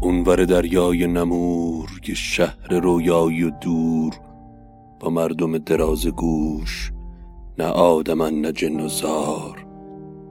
[0.00, 4.14] اونور دریای نمور که شهر رویایی و دور
[5.00, 6.92] با مردم دراز گوش
[7.58, 9.66] نه آدمن نه جن و زار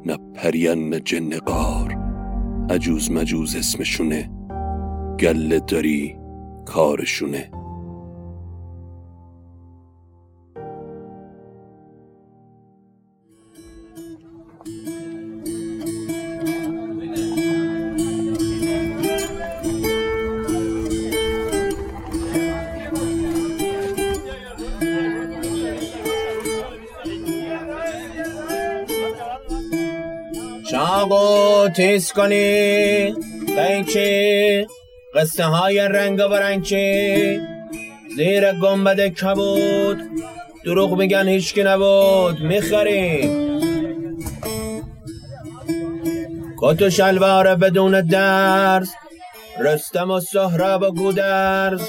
[0.05, 1.97] نه پرین نه جن قار
[2.69, 4.29] عجوز مجوز اسمشونه
[5.19, 6.17] گله داری
[6.65, 7.51] کارشونه.
[31.69, 33.13] تیز کنی.
[33.55, 34.67] قیچی
[35.15, 37.39] قصه های رنگ و رنگچی
[38.17, 40.01] زیر گنبد کبود.
[40.65, 42.39] دروغ میگن هیچکی نبود.
[42.41, 43.59] می‌خریم.
[46.59, 48.89] کت و شلوار بدون درس
[49.59, 51.81] رستم و سهراب و گودرز.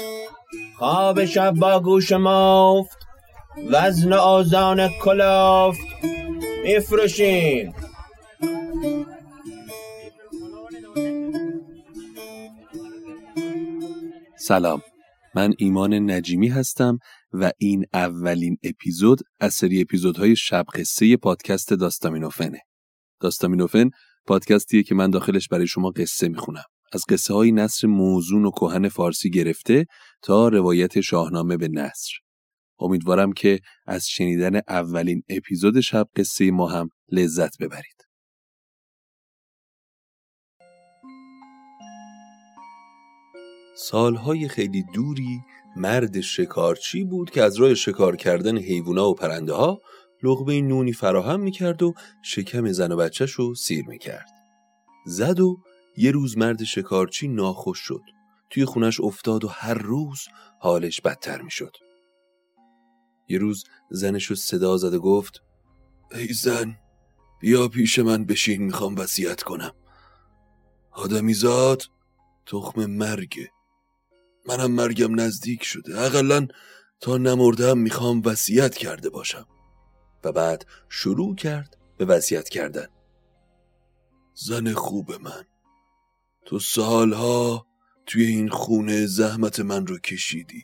[0.77, 2.97] خواب شب با گوش مفت.
[3.71, 5.79] وزن آزان کلافت.
[6.63, 7.73] میفروشیم.
[14.47, 14.81] سلام.
[15.35, 16.99] من ایمان نجیمی هستم
[17.33, 22.61] و این اولین اپیزود از سری اپیزودهای شب قصه پادکست داستامینوفنه.
[23.21, 23.89] داستامینوفن
[24.27, 26.63] پادکستیه که من داخلش برای شما قصه می‌خونم.
[26.93, 29.85] از قصه های نصر موزون و کهن فارسی گرفته
[30.21, 32.11] تا روایت شاهنامه به نصر
[32.79, 37.96] امیدوارم که از شنیدن اولین اپیزود شب قصه ما هم لذت ببرید.
[43.79, 45.41] سالهای خیلی دوری
[45.75, 49.81] مرد شکارچی بود که از راه شکار کردن حیوونا و پرنده ها
[50.23, 54.29] لغمه نونی فراهم می‌کرد و شکم زن و بچهش رو سیر می‌کرد.
[55.05, 55.57] زد و
[55.97, 58.01] یه روز مرد شکارچی ناخوش شد.
[58.49, 60.19] توی خونش افتاد و هر روز
[60.59, 61.75] حالش بدتر می‌شد.
[63.27, 65.43] یه روز زنش رو صدا زد و گفت
[66.11, 66.77] ای زن
[67.39, 69.73] بیا پیش من بشین می‌خوام وصیت کنم.
[70.91, 71.83] آدمیزاد
[72.45, 73.49] تخم مرگه
[74.47, 76.01] منم مرگم نزدیک شده.
[76.01, 76.47] اقلا
[76.99, 79.47] تا نمردم می‌خوام وصیت کرده باشم.
[80.23, 82.87] و بعد شروع کرد به وصیت کردن.
[84.33, 85.45] زن خوب من
[86.45, 87.65] تو سالها
[88.05, 90.63] توی این خونه زحمت من رو کشیدی.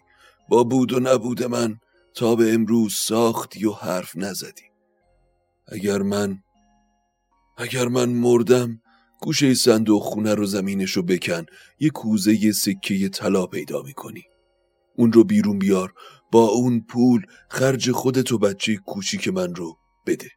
[0.50, 1.80] با بود و نبود من
[2.16, 4.70] تا به امروز ساختی و حرف نزدی.
[5.68, 6.44] اگر من
[7.58, 8.82] اگر من مردم
[9.24, 11.46] گوشه صندوق خونه رو زمینش رو بکن.
[11.80, 14.24] یه کوزه یه سکه طلا پیدا می‌کنی.
[14.96, 15.94] اون رو بیرون بیار.
[16.32, 20.32] با اون پول خرج خودت و بچه کوچیک من رو بده.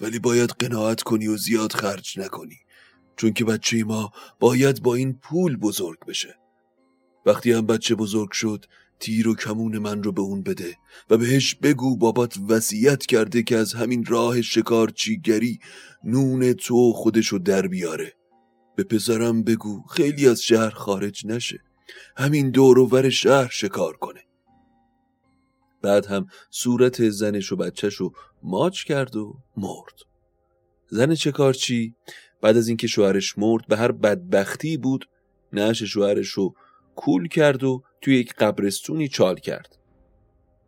[0.00, 2.58] ولی باید قناعت کنی و زیاد خرج نکنی.
[3.16, 6.38] چون که بچه ما باید با این پول بزرگ بشه.
[7.26, 8.64] وقتی هم بچه بزرگ شد
[9.02, 10.76] تیر و کمون من رو به اون بده
[11.10, 15.58] و بهش بگو بابات وصیت کرده که از همین راه شکارچیگری
[16.04, 18.12] نون تو خودشو در بیاره.
[18.76, 21.58] به پسرم بگو خیلی از شهر خارج نشه.
[22.16, 24.20] همین دور و ور شهر شکار کنه.
[25.82, 28.12] بعد هم صورت زنش و بچهش رو
[28.42, 29.98] ماچ کرد و مرد.
[30.88, 31.94] زن شکارچی
[32.42, 35.08] بعد از اینکه شوهرش مرد به هر بدبختی بود
[35.52, 36.54] نعش شوهرش رو
[36.96, 39.78] کول کرد و توی یک قبرستونی چال کرد.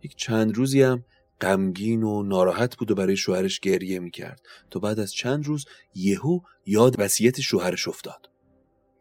[0.02, 1.04] یک چند روزی هم
[1.40, 4.40] غمگین و ناراحت بود و برای شوهرش گریه می‌کرد
[4.70, 8.30] تا بعد از چند روز یهو یاد وصیت شوهرش افتاد.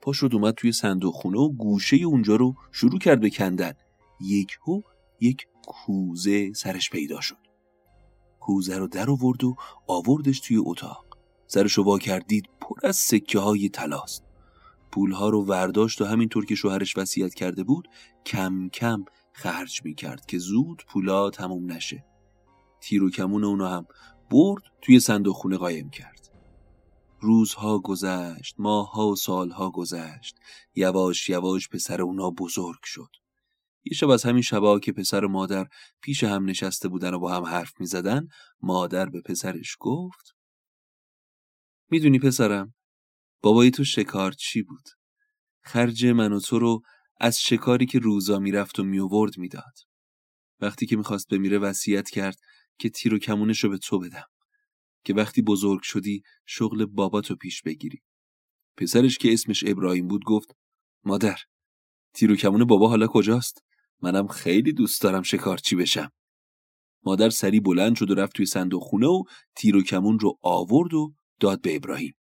[0.01, 3.73] پا شد اومد توی صندوق خونه و گوشه اونجا رو شروع کرد به کندن.
[4.21, 4.81] یک هو
[5.19, 7.37] یک کوزه سرش پیدا شد.
[8.39, 9.55] کوزه رو در آورد و
[9.87, 11.05] آوردش توی اتاق.
[11.47, 14.22] سرشو وا کردید پر از سکه های تلاست
[14.93, 17.87] پولها رو ورداشت و همینطور که شوهرش وصیت کرده بود
[18.25, 22.05] کم کم خرج می‌کرد که زود پولا تموم نشه.
[22.81, 23.85] تیر و کمون اونو هم
[24.31, 26.31] برد توی صندوق خونه قایم کرد.
[27.19, 30.35] روزها گذشت ماهها و سالها گذشت.
[30.75, 33.09] یواش یواش پسر اونا بزرگ شد.
[33.83, 35.67] یه شب از همین شبا که پسر و مادر
[36.01, 38.27] پیش هم نشسته بودن و با هم حرف می زدن
[38.61, 40.35] مادر به پسرش گفت
[41.89, 42.73] می‌دونی پسرم
[43.43, 44.89] بابای تو شکار چی بود؟
[45.63, 46.81] خرج من و تو رو
[47.19, 49.73] از شکاری که روزا می‌رفت و میوورد می‌داد.
[50.59, 52.37] وقتی که می‌خواست بمیره وصیت کرد
[52.79, 54.25] که تیر و کمونش رو به تو بدم.
[55.05, 58.01] که وقتی بزرگ شدی شغل باباتو پیش بگیری.
[58.77, 60.55] پسرش که اسمش ابراهیم بود گفت
[61.03, 61.37] مادر
[62.13, 63.63] تیر و کمون بابا حالا کجاست؟
[64.01, 66.11] منم خیلی دوست دارم شکارچی بشم.
[67.05, 69.23] مادر سری بلند شد و رفت توی صندوق خونه و
[69.55, 72.13] تیر و کمون رو آورد و داد به ابراهیم.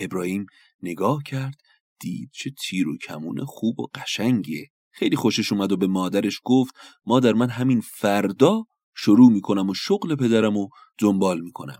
[0.00, 0.46] ابراهیم
[0.82, 1.54] نگاه کرد
[2.00, 4.68] دید چه تیر و کمون خوب و قشنگیه.
[4.92, 6.74] خیلی خوشش اومد و به مادرش گفت
[7.06, 8.64] مادر من همین فردا
[8.96, 10.68] شروع می‌کنم و شغل پدرم و
[10.98, 11.78] دنبال می‌کنم.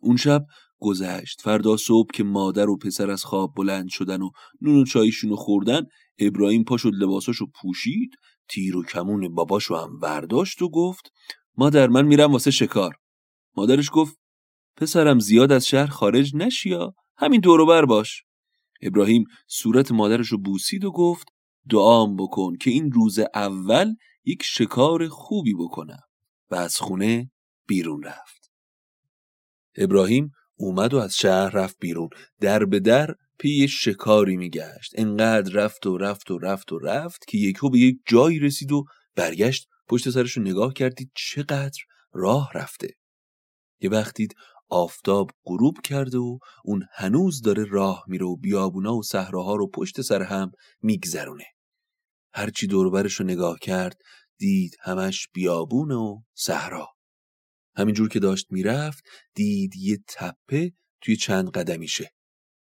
[0.00, 0.44] اون شب
[0.78, 1.40] گذشت.
[1.40, 4.30] فردا صبح که مادر و پسر از خواب بلند شدن و
[4.60, 5.82] نون و چایشون خوردن
[6.18, 8.10] ابراهیم پا شد لباساشو پوشید
[8.48, 11.12] تیر و کمون باباشو هم برداشت و گفت
[11.56, 12.96] مادر من میرم واسه شکار.
[13.56, 14.16] مادرش گفت
[14.76, 16.94] پسرم زیاد از شهر خارج نشیا.
[17.16, 18.22] همین دوروبر باش.
[18.82, 21.28] ابراهیم صورت مادرش رو بوسید و گفت
[21.70, 23.94] دعام بکن که این روز اول
[24.24, 26.00] یک شکار خوبی بکنم.
[26.50, 27.30] و از خونه
[27.66, 28.52] بیرون رفت.
[29.76, 32.08] ابراهیم اومد و از شهر رفت بیرون.
[32.40, 34.92] در به در پی شکاری میگشت.
[34.94, 38.84] انقدر رفت و رفت و رفت و رفت که یکو به یک جایی رسید و
[39.14, 39.68] برگشت.
[39.88, 41.78] پشت سرش رو نگاه کردید چقدر
[42.12, 42.88] راه رفته.
[43.80, 44.28] یه وقتی
[44.68, 50.00] آفتاب غروب کرده و اون هنوز داره راه میره و بیابونا و صحراها رو پشت
[50.00, 50.52] سر هم
[50.82, 51.44] میگذرونه.
[52.34, 53.96] هرچی دوربرش رو نگاه کرد
[54.38, 56.88] دید همش بیابون و صحرا.
[57.76, 62.10] همینجور که داشت می‌رفت دید یه تپه توی چند قدمیشه.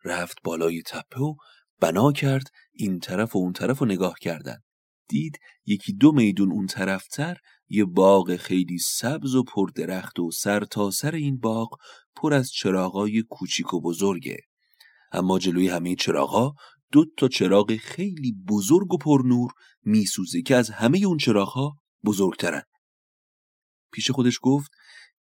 [0.04, 1.36] رفت بالای تپه و
[1.80, 2.44] بنا کرد
[2.74, 4.58] این طرف و اون طرف رو نگاه کردن.
[5.10, 7.38] دید یکی دو میدون اون طرفتر
[7.70, 11.70] یه باغ خیلی سبز و پر درخت و سر تا سر این باغ
[12.16, 14.38] پر از چراغای کوچیک و بزرگه.
[15.12, 16.54] اما جلوی همه چراغا
[16.92, 19.52] دو تا چراغ خیلی بزرگ و پر نور
[19.84, 22.64] میسوزه که از همه اون چراغها بزرگترن.
[23.92, 24.72] پیش خودش گفت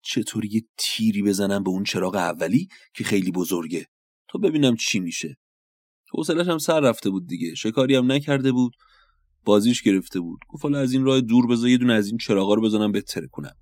[0.01, 3.87] چطور یه تیری بزنم به اون چراغ اولی که خیلی بزرگه
[4.29, 5.37] تا ببینم چی میشه.
[6.13, 8.73] حوصلش هم سر رفته بود دیگه شکاری هم نکرده بود.
[9.45, 10.39] بازیش گرفته بود.
[10.49, 13.27] گفت حالا از این راه دور بذار یه دونه از این چراغا رو بزنم بهتره
[13.27, 13.55] کنم.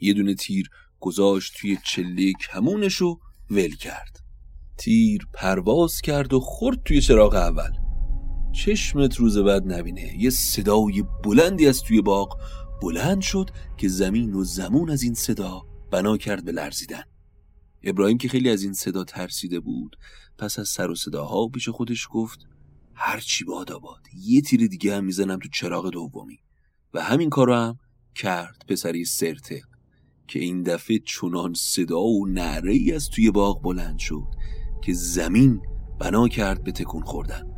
[0.00, 0.70] یه دونه تیر
[1.00, 3.18] گذاشت توی چله کمونش و
[3.50, 4.20] ول کرد.
[4.76, 7.70] تیر پرواز کرد و خورد توی چراغ اول.
[8.52, 10.16] چشمت روز بعد نبینه.
[10.18, 12.40] یه صدای بلندی از توی باغ
[12.82, 17.02] بلند شد که زمین و زمون از این صدا بنا کرد به لرزیدن.
[17.82, 19.96] ابراهیم که خیلی از این صدا ترسیده بود
[20.38, 22.38] پس از سر و صداها پیش خودش گفت
[22.94, 26.38] هرچی باد آباد یه تیر دیگه هم می‌زنم تو چراغ دومی.
[26.94, 27.78] و همین کارو هم
[28.14, 29.62] کرد پسری سرته
[30.28, 34.26] که این دفعه چنان صدا و نعره ای از توی باغ بلند شد
[34.82, 35.62] که زمین
[35.98, 37.50] بنا کرد به تکون خوردن.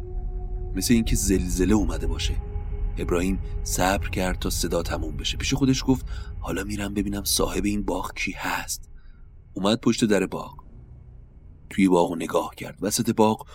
[0.75, 2.37] مثل اینکه زلزله اومده باشه.
[2.99, 5.37] ابراهیم صبر کرد تا صدا تموم بشه.
[5.37, 6.07] پیش خودش گفت
[6.41, 8.91] حالا میرم ببینم صاحب این باغ کی هست.
[9.55, 10.65] اومد پشت در باغ.
[11.71, 12.79] توی باغ نگاه کرد.
[12.81, 13.47] وسط باغ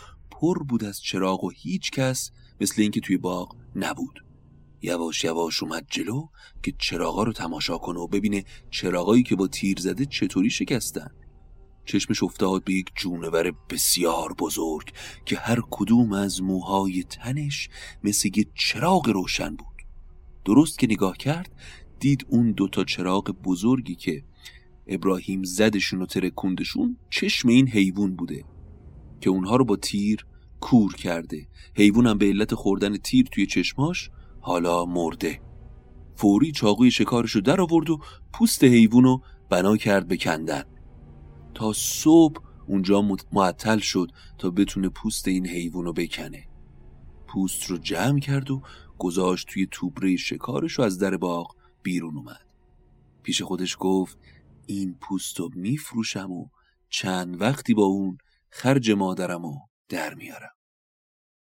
[0.42, 2.32] پر بود از چراغ و هیچ کس
[2.62, 4.26] مثل اینکه توی باغ نبود.
[4.82, 6.28] یواش یواش اومد جلو
[6.64, 11.12] که چراغا رو تماشا کنه و ببینه چراغایی که با تیر زده چطوری شکستن.
[11.86, 14.94] چشمش افتاد به یک جونور بسیار بزرگ
[15.26, 17.70] که هر کدوم از موهای تنش
[18.04, 19.68] مثل یک چراغ روشن بود.
[20.46, 21.52] درست که نگاه کرد
[22.00, 24.24] دید اون دوتا چراغ بزرگی که
[24.88, 28.46] ابراهیم زدشون و ترکوندشون چشم این حیوان بوده
[29.22, 30.26] که اونها رو با تیر
[30.62, 31.48] کور کرده.
[31.76, 35.42] حیوانم به علت خوردن تیر توی چشماش حالا مرده.
[36.16, 38.00] فوری چاقوی شکارش رو در آورد و
[38.34, 40.64] پوست حیوان رو بنا کرد به کندن.
[41.54, 46.48] تا صبح اونجا معطل شد تا بتونه پوست این حیوان رو بکنه.
[47.28, 48.62] پوست رو جمع کرد و
[48.98, 52.46] گذاشت توی توبره شکارش رو از در باغ بیرون اومد.
[53.24, 54.18] پیش خودش گفت
[54.66, 56.48] این پوست رو میفروشم و
[56.90, 58.18] چند وقتی با اون
[58.50, 60.56] خرج مادرم رو در میارم.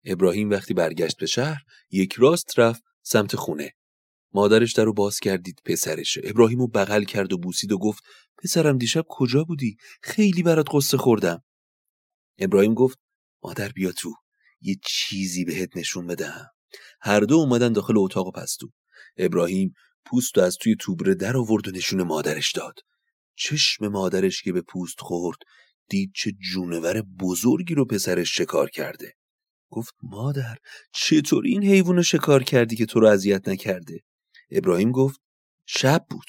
[0.05, 3.73] ابراهیم وقتی برگشت به شهر یک راست رفت سمت خونه.
[4.33, 8.05] مادرش در رو باز کردید پسرشه ابراهیم رو بغل کرد و بوسید و گفت
[8.43, 11.43] پسرم دیشب کجا بودی؟ خیلی برات قصه خوردم.
[12.39, 12.99] ابراهیم گفت
[13.43, 14.15] مادر بیا تو.
[14.61, 16.47] یه چیزی بهت نشون بدم.
[17.01, 18.71] هر دو اومدن داخل اتاق و پستو.
[19.17, 22.75] ابراهیم پوست از توی توبره در آورد و نشون مادرش داد.
[23.37, 25.39] چشم مادرش که به پوست خورد
[25.89, 29.15] دید چه جونور بزرگی رو پسرش شکار کرده.
[29.71, 30.57] گفت مادر
[30.93, 34.01] چطور این حیوان رو شکار کردی که تو رو اذیت نکرده؟
[34.51, 35.21] ابراهیم گفت
[35.67, 36.27] شب بود.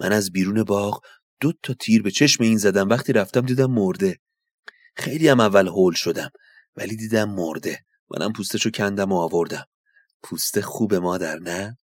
[0.00, 1.00] من از بیرون باغ
[1.40, 2.88] دو تا تیر به چشم این زدم.
[2.88, 4.18] وقتی رفتم دیدم مرده.
[4.96, 6.30] خیلی هم اول هول شدم
[6.76, 7.84] ولی دیدم مرده.
[8.10, 9.64] منم پوستشو کندم و آوردم.
[10.22, 11.78] پوست خوبه مادر نه؟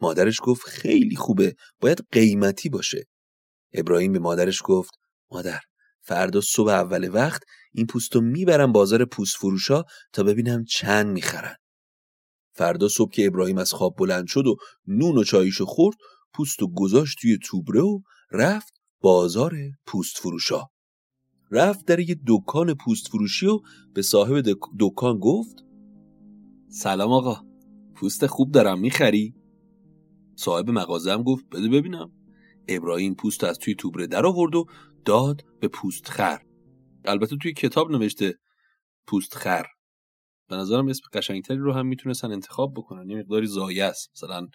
[0.00, 1.54] مادرش گفت خیلی خوبه.
[1.80, 3.06] باید قیمتی باشه.
[3.72, 4.90] ابراهیم به مادرش گفت
[5.30, 5.60] مادر
[6.02, 7.42] فردا صبح اول وقت
[7.72, 11.56] این پوستو می‌برم بازار پوست فروشا تا ببینم چند می‌خرن.
[12.52, 15.96] فردا صبح که ابراهیم از خواب بلند شد و نون و چاییشو خورد
[16.34, 18.00] پوستو گذاشت توی توبره و
[18.32, 20.66] رفت بازار پوست فروشا
[21.50, 23.60] رفت در یه دکان پوست فروشی و
[23.94, 24.44] به صاحب
[24.80, 25.56] دکان گفت
[26.68, 27.42] سلام آقا
[27.94, 29.34] پوست خوب دارم می‌خری؟
[30.36, 32.12] صاحب مغازه هم گفت بده ببینم.
[32.68, 34.66] ابراهیم پوست از توی توبره در آورد و
[35.04, 36.40] داد به پوست خر
[37.04, 38.34] البته توی کتاب نوشته
[39.06, 39.66] پوست خر
[40.48, 43.10] به نظرم اسم قشنگتری رو هم می‌تونستن انتخاب بکنن.
[43.10, 44.10] یه مقداری زایه است.
[44.16, 44.48] مثلا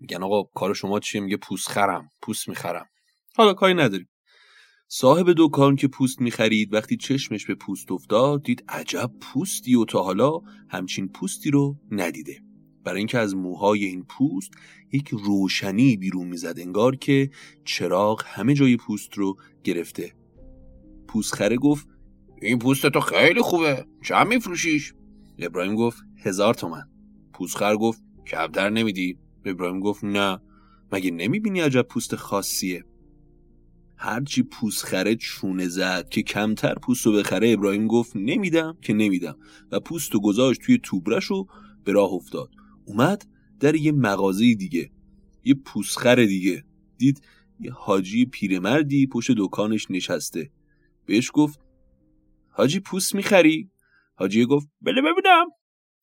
[0.00, 2.86] میگن آقا کار شما چیه؟ میگه پوست خرم پوست می‌خرم.
[3.36, 4.08] حالا کاری نداریم.
[4.88, 10.02] صاحب دکان که پوست می‌خرید وقتی چشمش به پوست افتاد دید عجب پوستی و تا
[10.02, 10.38] حالا
[10.70, 12.51] همچین پوستی رو ندیده.
[12.84, 14.50] برای اینکه از موهای این پوست
[14.92, 17.30] یک روشنی بیرون می‌زد انگار که
[17.64, 20.12] چراغ همه جای پوست رو گرفته.
[21.08, 21.88] پوستخره گفت
[22.42, 24.94] این پوست تو خیلی خوبه چند میفروشیش؟
[25.38, 26.88] ابراهیم گفت هزار تومن.
[27.32, 29.18] پوستخر گفت کمتر نمیدی.
[29.44, 30.38] ابراهیم گفت نه
[30.92, 32.84] مگه نمی‌بینی عجب پوست خاصیه؟
[33.96, 39.36] هرچی پوست خره چونه زد که کمتر پوست رو بخره ابراهیم گفت نمیدم که نمیدم.
[39.72, 41.46] و پوست و گذاشت توی توبرش و
[41.84, 42.50] به راه افتاد.
[42.84, 43.26] اومد
[43.60, 44.90] در یه مغازه دیگه
[45.44, 46.64] یه پوسخر دیگه.
[46.98, 47.22] دید
[47.60, 50.50] یه حاجی پیرمردی پشت دکانش نشسته.
[51.06, 51.60] بهش گفت
[52.48, 53.70] حاجی پوست می‌خری؟
[54.14, 55.46] حاجی گفت بله ببینم.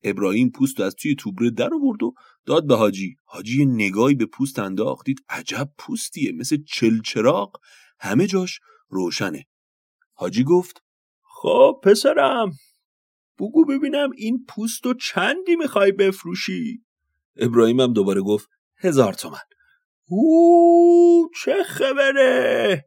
[0.03, 2.13] ابراهیم پوست از توی توبره در آورد و
[2.45, 3.15] داد به حاجی.
[3.25, 5.05] حاجی نگاهی به پوست انداخت.
[5.05, 7.51] دید عجب پوستیه مثل چلچراغ.
[7.99, 8.59] همه جاش
[8.89, 9.45] روشنه.
[10.13, 10.83] حاجی گفت
[11.21, 12.51] خب پسرم.
[13.39, 16.83] بگو ببینم این پوست رو چندی می‌خوای بفروشی؟
[17.37, 19.39] ابراهیم هم دوباره گفت هزار تومن.
[20.07, 22.85] او چه خبره!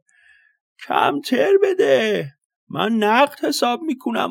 [0.87, 2.31] کمتر بده.
[2.69, 4.29] من نقد حساب می‌کنم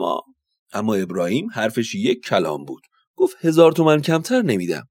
[0.72, 2.82] اما ابراهیم حرفش یک کلام بود.
[3.16, 4.88] گفت هزار تومن کمتر نمیدم.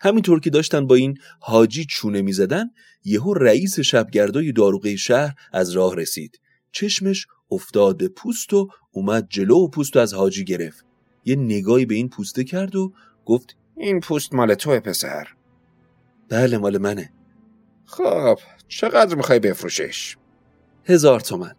[0.00, 2.64] همینطور که داشتن با این حاجی چونه می‌زدن
[3.04, 6.40] یهو رئیس شبگردای داروغه شهر از راه رسید.
[6.72, 10.84] چشمش افتاد به پوست و اومد جلو و پوست از حاجی گرفت.
[11.24, 12.92] یه نگاهی به این پوسته کرد و
[13.24, 15.28] گفت این پوست مال توه پسر.
[16.28, 17.12] بله مال منه.
[17.84, 18.38] خب
[18.68, 20.16] چقدر می‌خوای بفروشش؟
[20.84, 21.54] هزار تومن.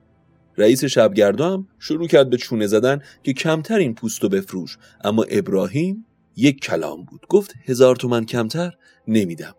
[0.58, 4.77] رئیس شبگردا هم شروع کرد به چونه زدن که کمتر این پوستو بفروش.
[5.03, 6.05] اما ابراهیم
[6.36, 7.25] یک کلام بود.
[7.29, 8.72] گفت هزار تومن کمتر
[9.08, 9.55] نمیدم.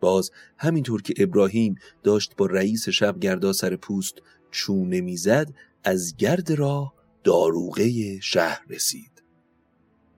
[0.00, 4.14] باز همینطور که ابراهیم داشت با رئیس شبگردا سر پوست
[4.50, 5.48] چونه می‌زد
[5.86, 9.22] از گرد راه داروغه شهر رسید.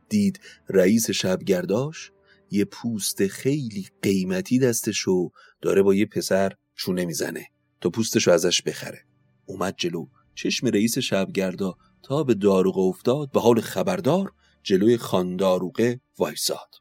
[0.08, 2.12] دید رئیس شبگرداش
[2.50, 7.46] یه پوست خیلی قیمتی دستشو داره با یه پسر چونه می‌زنه
[7.80, 9.04] تا پوستشو ازش بخره.
[9.46, 10.06] اومد جلو.
[10.34, 14.32] چشم رئیس شبگردا تا به داروغه افتاد به حال خبردار
[14.62, 16.74] جلوی خان داروغه وایساد.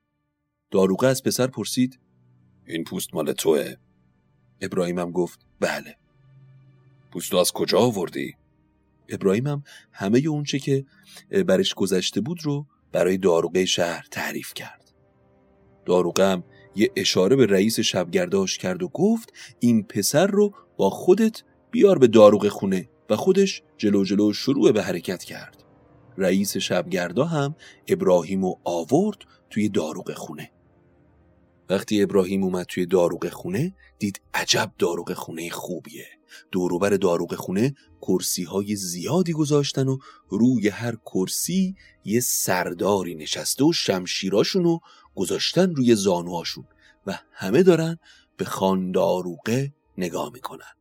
[0.71, 1.99] داروغه از پسر پرسید
[2.67, 3.75] این پوست مال توه؟
[4.61, 5.97] ابراهیمم گفت بله.
[7.11, 8.35] پوست از کجا آوردی؟
[9.09, 10.85] ابراهیمم همه اونچه که
[11.47, 14.93] برش گذشته بود رو برای داروغه شهر تعریف کرد.
[15.85, 16.43] داروغه هم
[16.75, 22.07] یه اشاره به رئیس شبگرداش کرد و گفت این پسر رو با خودت بیار به
[22.07, 25.63] داروغه خونه و خودش جلو جلو شروع به حرکت کرد.
[26.17, 27.55] رئیس شبگردا هم
[27.87, 29.17] ابراهیم و آورد
[29.49, 30.51] توی داروغ خونه.
[31.69, 36.16] وقتی ابراهیم اومد توی داروغ خونه دید عجب داروغ خونه خوبیه.
[36.51, 39.97] دوروبر داروغ خونه کرسی های زیادی گذاشتن و
[40.29, 44.79] روی هر کرسی یه سرداری نشسته و شمشیراشونو
[45.15, 46.67] گذاشتن روی زانوهاشون
[47.07, 47.97] و همه دارن
[48.37, 50.73] به خان داروغه نگاه می‌کنن.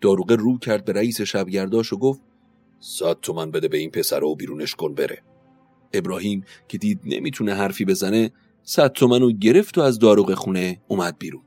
[0.00, 2.20] داروغه رو کرد به رئیس شبگرداش و گفت
[2.80, 5.22] صد تومن بده به این پسر و بیرونش کن بره.
[5.92, 8.30] ابراهیم که دید نمی‌تونه حرفی بزنه
[8.62, 11.42] صد تومن گرفت و از داروغ خونه اومد بیرون.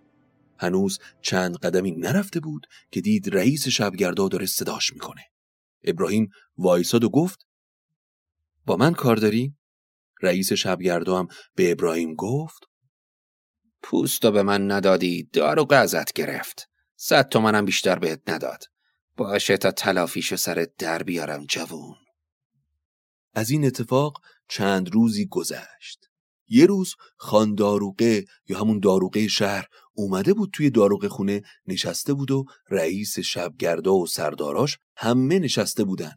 [0.60, 5.22] هنوز چند قدمی نرفته بود که دید رئیس شبگردا داره صداش می‌کنه.
[5.84, 7.46] ابراهیم وایساد و گفت
[8.66, 9.56] با من کار داری؟
[10.22, 12.64] رئیس شبگردا هم به ابراهیم گفت
[13.82, 16.70] پوستو به من ندادی داروغ ازت گرفت.
[16.96, 18.64] صد تومنم بیشتر بهت نداد.
[19.18, 21.96] باشه تا تلافیشو سر در بیارم جوون.
[23.34, 26.10] از این اتفاق چند روزی گذشت.
[26.48, 32.32] یه روز خان داروغه یا همون داروغه شهر اومده بود توی داروغه خونه نشسته بود
[32.32, 36.14] و رئیس شبگردا و سرداراش همه نشسته بودن.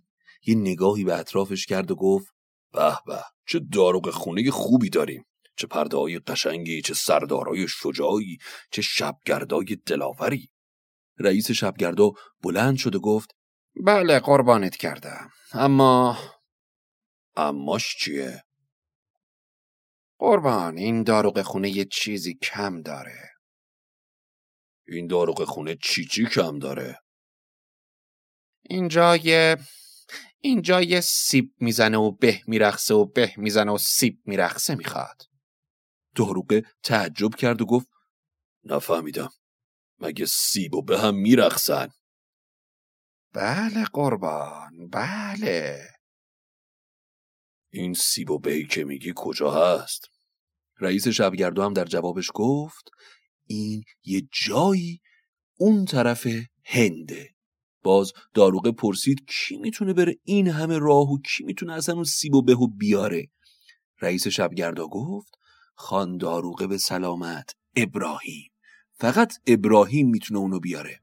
[0.46, 2.34] یه نگاهی به اطرافش کرد و گفت
[2.72, 5.24] به به چه داروغ خونه خوبی داریم.
[5.56, 8.38] چه پرده قشنگی چه سردارای شجاعی
[8.70, 10.50] چه شبگردای دلاوری.
[11.18, 13.30] رئیس شبگردا بلند شد و گفت
[13.76, 15.30] بله قربانت کردم.
[15.52, 16.18] اما
[17.36, 18.42] اماش چیه؟
[20.20, 23.30] قربان این داروغ خونه یه چیزی کم داره.
[24.88, 26.98] این داروغ خونه چی چی کم داره؟
[28.62, 29.56] اینجا یه
[30.40, 35.22] اینجا یه سیب می‌زنه و به میرخصه و به می‌زنه و سیب میرخصه می‌خواد.
[36.16, 37.88] داروغه تعجب کرد و گفت
[38.64, 39.30] نفهمیدم.
[39.98, 41.88] مگه سیب و به هم میرخصن
[43.32, 45.88] بله قربان بله.
[47.72, 50.09] این سیب و بهی که میگی کجا هست؟
[50.80, 52.90] رئیس شبگردو هم در جوابش گفت
[53.46, 55.00] این یه جایی
[55.58, 56.26] اون طرف
[56.64, 57.30] هنده.
[57.82, 62.34] باز داروغه پرسید کی می‌تونه بره این همه راه و کی می‌تونه اصلا اون سیب
[62.34, 63.28] و بهو بیاره؟
[64.00, 65.34] رئیس شبگردا گفت
[65.74, 68.50] خان داروغه به سلامت ابراهیم.
[68.92, 71.00] فقط ابراهیم می‌تونه اونو بیاره.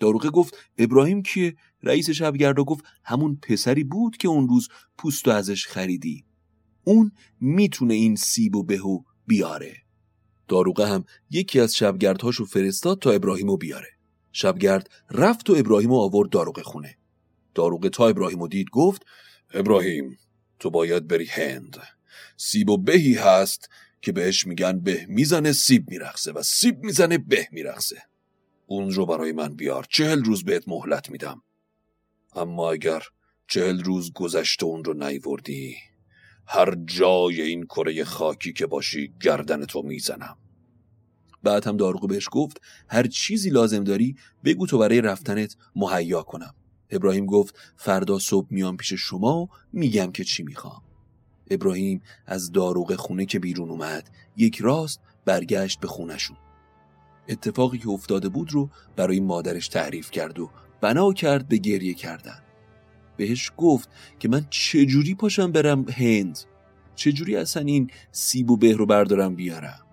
[0.00, 4.68] داروغه گفت ابراهیم کیه؟ رئیس شبگردا گفت همون پسری بود که اون روز
[4.98, 6.24] پوستو ازش خریدی.
[6.84, 9.76] اون می‌تونه این سیب و بهو بیاره.
[10.48, 13.88] داروغه هم یکی از شبگردهاشو فرستاد تا ابراهیمو بیاره.
[14.32, 16.98] شبگرد رفت و ابراهیم آورد داروغه خونه.
[17.54, 19.02] داروغه تا ابراهیم دید گفت
[19.54, 20.18] ابراهیم
[20.58, 21.76] تو باید بری هند.
[22.36, 23.68] سیب و بهی هست
[24.02, 28.02] که بهش میگن به می‌زنه سیب میرخصه و سیب می‌زنه به میرخصه.
[28.66, 31.42] اون رو برای من بیار چهل روز بهت مهلت میدم.
[32.32, 33.02] اما اگر
[33.48, 35.76] چهل روز گذشته اون رو نیوردی
[36.50, 40.36] هر جای این کره خاکی که باشی گردن تو می‌زنم.
[41.42, 46.54] بعد هم داروغه بهش گفت هر چیزی لازم داری بگو تو برای رفتنت مهیا کنم.
[46.90, 50.82] ابراهیم گفت فردا صبح میام پیش شما و میگم که چی می‌خوام.
[51.50, 56.36] ابراهیم از داروغ خونه که بیرون اومد یک راست برگشت به خونشون
[57.28, 62.42] اتفاقی که افتاده بود رو برای مادرش تعریف کرد و بنا کرد به گریه کردن.
[63.18, 66.38] بهش گفت که من چجوری پاشم برم هند؟
[66.96, 69.86] چجوری اصلا این سیب و به رو بردارم بیارم؟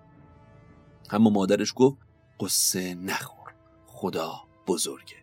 [1.10, 1.96] اما مادرش گفت
[2.40, 3.52] قصه نخور
[3.86, 4.32] خدا
[4.66, 5.16] بزرگه.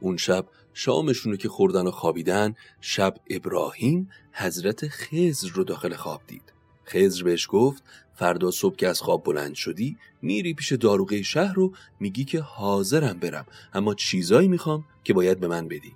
[0.00, 6.52] اون شب شامشونو که خوردن و خوابیدن شب ابراهیم حضرت خزر رو داخل خواب دید.
[6.86, 7.82] خزر بهش گفت
[8.14, 13.18] فردا صبح که از خواب بلند شدی میری پیش داروغه شهر رو میگی که حاضرم
[13.18, 15.94] برم اما چیزایی می‌خوام که باید به من بدی.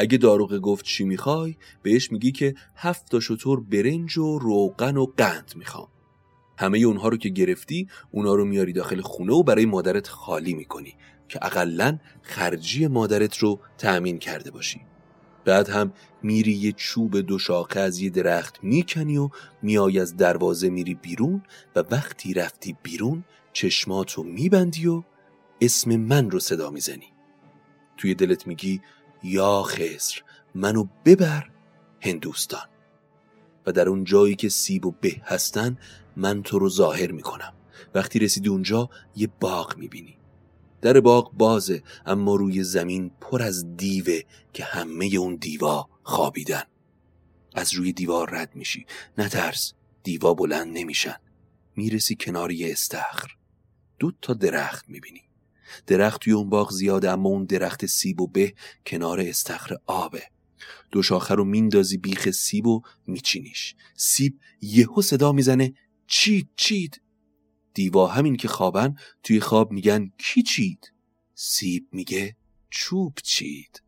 [0.00, 5.06] اگه داروغه گفت چی می‌خوای بهش میگی که هفت تا شطور برنج و روغن و
[5.16, 5.88] قند می‌خوام.
[6.58, 10.94] همه اونها رو که گرفتی اونا رو میاری داخل خونه و برای مادرت خالی می‌کنی
[11.28, 14.80] که اقلا خرجی مادرت رو تأمین کرده باشی.
[15.44, 19.30] بعد هم میری یه چوب دو شاخه از یه درخت می‌کنی و
[19.62, 21.42] میای از دروازه میری بیرون
[21.76, 25.02] و وقتی رفتی بیرون چشماتو میبندی و
[25.60, 27.12] اسم من رو صدا می‌زنی.
[27.96, 28.80] توی دلت میگی
[29.22, 30.22] یا خسر
[30.54, 31.50] منو ببر
[32.00, 32.68] هندوستان.
[33.66, 35.78] و در اون جایی که سیب و به هستن
[36.16, 37.54] من تو رو ظاهر می‌کنم.
[37.94, 40.18] وقتی رسیدی اونجا یه باغ می‌بینی.
[40.80, 44.20] در باغ بازه اما روی زمین پر از دیوه
[44.52, 46.62] که همه اون دیوا خوابیدن.
[47.54, 48.86] از روی دیوار رد میشی.
[49.18, 51.16] نترس دیوا بلند نمیشن.
[51.76, 53.36] می‌رسی کنار یه استخر.
[53.98, 55.27] دو تا درخت می‌بینی.
[55.86, 58.54] درخت توی اون باغ زیاده اما اون درخت سیب و به
[58.86, 60.22] کنار استخر آبه.
[60.90, 63.74] دو شاخه رو میندازی بیخ سیب و میچینیش.
[63.96, 65.74] سیب یهو صدا می‌زنه
[66.06, 67.00] چید چید
[67.74, 70.92] دیوا همین که خوابن توی خواب میگن کی چید
[71.34, 72.36] سیب میگه
[72.70, 73.82] چوب چید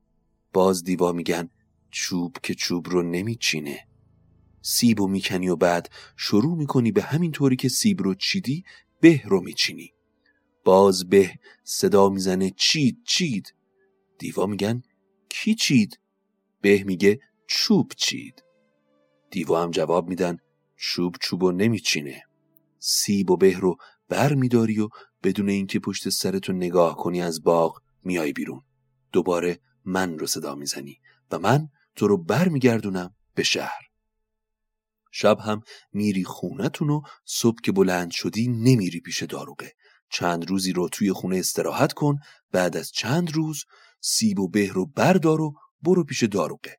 [0.52, 1.48] باز دیوا میگن
[1.90, 3.86] چوب که چوب رو نمیچینه.
[4.62, 8.64] سیب رو می‌کنی و بعد شروع می‌کنی به همین طوری که سیب رو چیدی
[9.00, 9.92] به رو میچینی.
[10.64, 11.30] باز به
[11.64, 13.54] صدا می‌زنه چید چید.
[14.18, 14.82] دیوا میگن
[15.28, 16.00] کی چید؟
[16.60, 18.44] به میگه چوب چید.
[19.30, 20.36] دیوا هم جواب میدن
[20.76, 22.22] چوب چوب رو نمیچینه.
[22.78, 23.76] سیب و به رو
[24.08, 24.88] بر میداری و
[25.22, 28.62] بدون اینکه پشت سرتو نگاه کنی از باغ میای بیرون.
[29.12, 33.80] دوباره من رو صدا می‌زنی و من تو رو بر میگردونم به شهر.
[35.12, 35.60] شب هم
[35.92, 39.72] میری خونتون و صبح که بلند شدی نمیری پیش داروغه.
[40.10, 42.16] چند روزی رو توی خونه استراحت کن
[42.52, 43.64] بعد از چند روز
[44.00, 46.76] سیب و به رو بردار و برو پیش داروغه.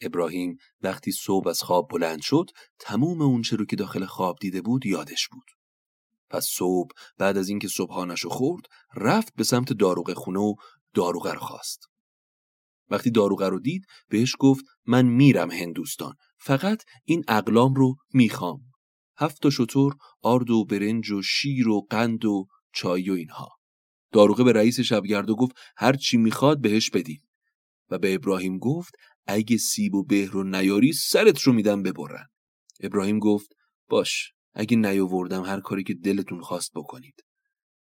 [0.00, 4.86] ابراهیم وقتی صبح از خواب بلند شد تموم اونچه رو که داخل خواب دیده بود
[4.86, 5.50] یادش بود.
[6.30, 8.64] پس صبح بعد از اینکه صبحانش خورد
[8.94, 10.54] رفت به سمت داروغه خونه و
[10.94, 11.88] داروغه رو خواست.
[12.90, 18.60] وقتی داروغه رو دید بهش گفت من میرم هندوستان فقط این اقلام رو می‌خوام.
[19.16, 23.48] هفت شطور آرد و برنج و شیر و قند و چای و اینها.
[24.12, 27.20] داروغه به رئیس شبگرد گفت هر چی می‌خواد بهش بدین.
[27.90, 28.94] و به ابراهیم گفت
[29.26, 32.26] اگه سیب و به رو نیاری سرت رو میدم ببرن.
[32.80, 33.52] ابراهیم گفت
[33.88, 37.24] باش اگه نیاوردم هر کاری که دلتون خواست بکنید.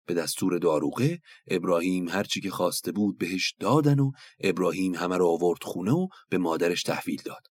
[0.06, 5.64] به دستور داروغه ابراهیم هرچی که خواسته بود بهش دادن و ابراهیم همه رو آورد
[5.64, 7.48] خونه و به مادرش تحویل داد.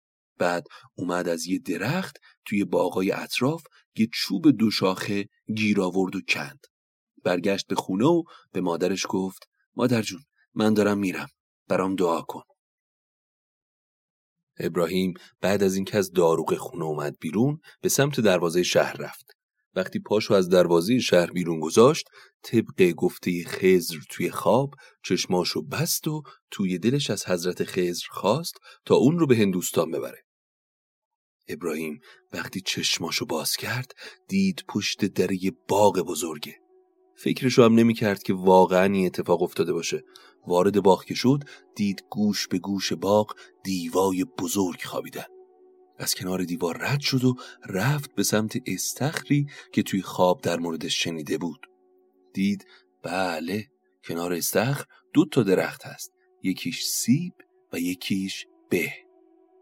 [0.42, 3.64] بعد اومد از یه درخت توی باغای اطراف
[3.96, 6.60] یه چوب دو شاخه گیر آورد و کند.
[7.24, 9.44] برگشت به خونه و به مادرش گفت
[9.76, 10.22] مادر جون
[10.54, 11.28] من دارم میرم.
[11.68, 12.44] برام دعا کن.
[14.60, 19.26] ابراهیم بعد از اینکه از داروغ خونه اومد بیرون به سمت دروازه شهر رفت.
[19.76, 22.06] وقتی پاشو از دروازه شهر بیرون گذاشت
[22.44, 24.74] طبق گفته خزر توی خواب
[25.04, 28.54] چشماشو بست و توی دلش از حضرت خزر خواست
[28.86, 30.31] تا اون رو به هندوستان ببره.
[31.48, 32.02] ابراهیم
[32.34, 33.96] وقتی چشماشو باز کرد
[34.28, 36.56] دید پشت در یه باغ بزرگه.
[37.16, 40.04] فکرشو هم نمی کرد که واقعا این اتفاق افتاده باشه.
[40.48, 41.44] وارد باغ که شد
[41.76, 45.26] دید گوش به گوش باغ دیوای بزرگ خوابیدن.
[45.98, 51.04] از کنار دیوار رد شد و رفت به سمت استخری که توی خواب در موردش
[51.04, 51.68] شنیده بود.
[52.34, 52.66] دید
[53.04, 53.68] بله
[54.04, 56.14] کنار استخر دو تا درخت هست.
[56.44, 57.34] یکیش سیب
[57.74, 58.94] و یکیش به.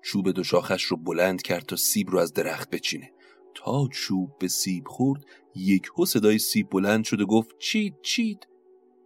[0.02, 3.12] چوب دو شاخش رو بلند کرد تا سیب رو از درخت بچینه.
[3.56, 8.48] تا چوب به سیب خورد یک هو صدای سیب بلند شد و گفت چید چید.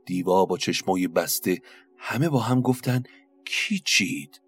[0.05, 1.61] دیوا با چشمای بسته
[1.97, 3.03] همه با هم گفتن
[3.45, 4.41] کی چید؟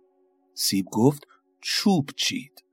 [0.54, 1.28] سیب گفت
[1.62, 2.64] چوب چید.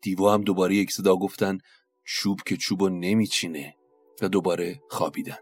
[0.00, 1.58] دیوا هم دوباره یک صدا گفتن
[2.04, 3.74] چوب که چوبو نمیچینه
[4.22, 5.38] و دوباره خوابیدن.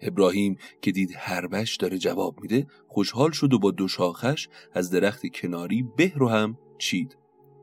[0.00, 5.26] ابراهیم که دید هربش داره جواب میده خوشحال شد و با دو شاخش از درخت
[5.26, 7.16] کناری به رو هم چید.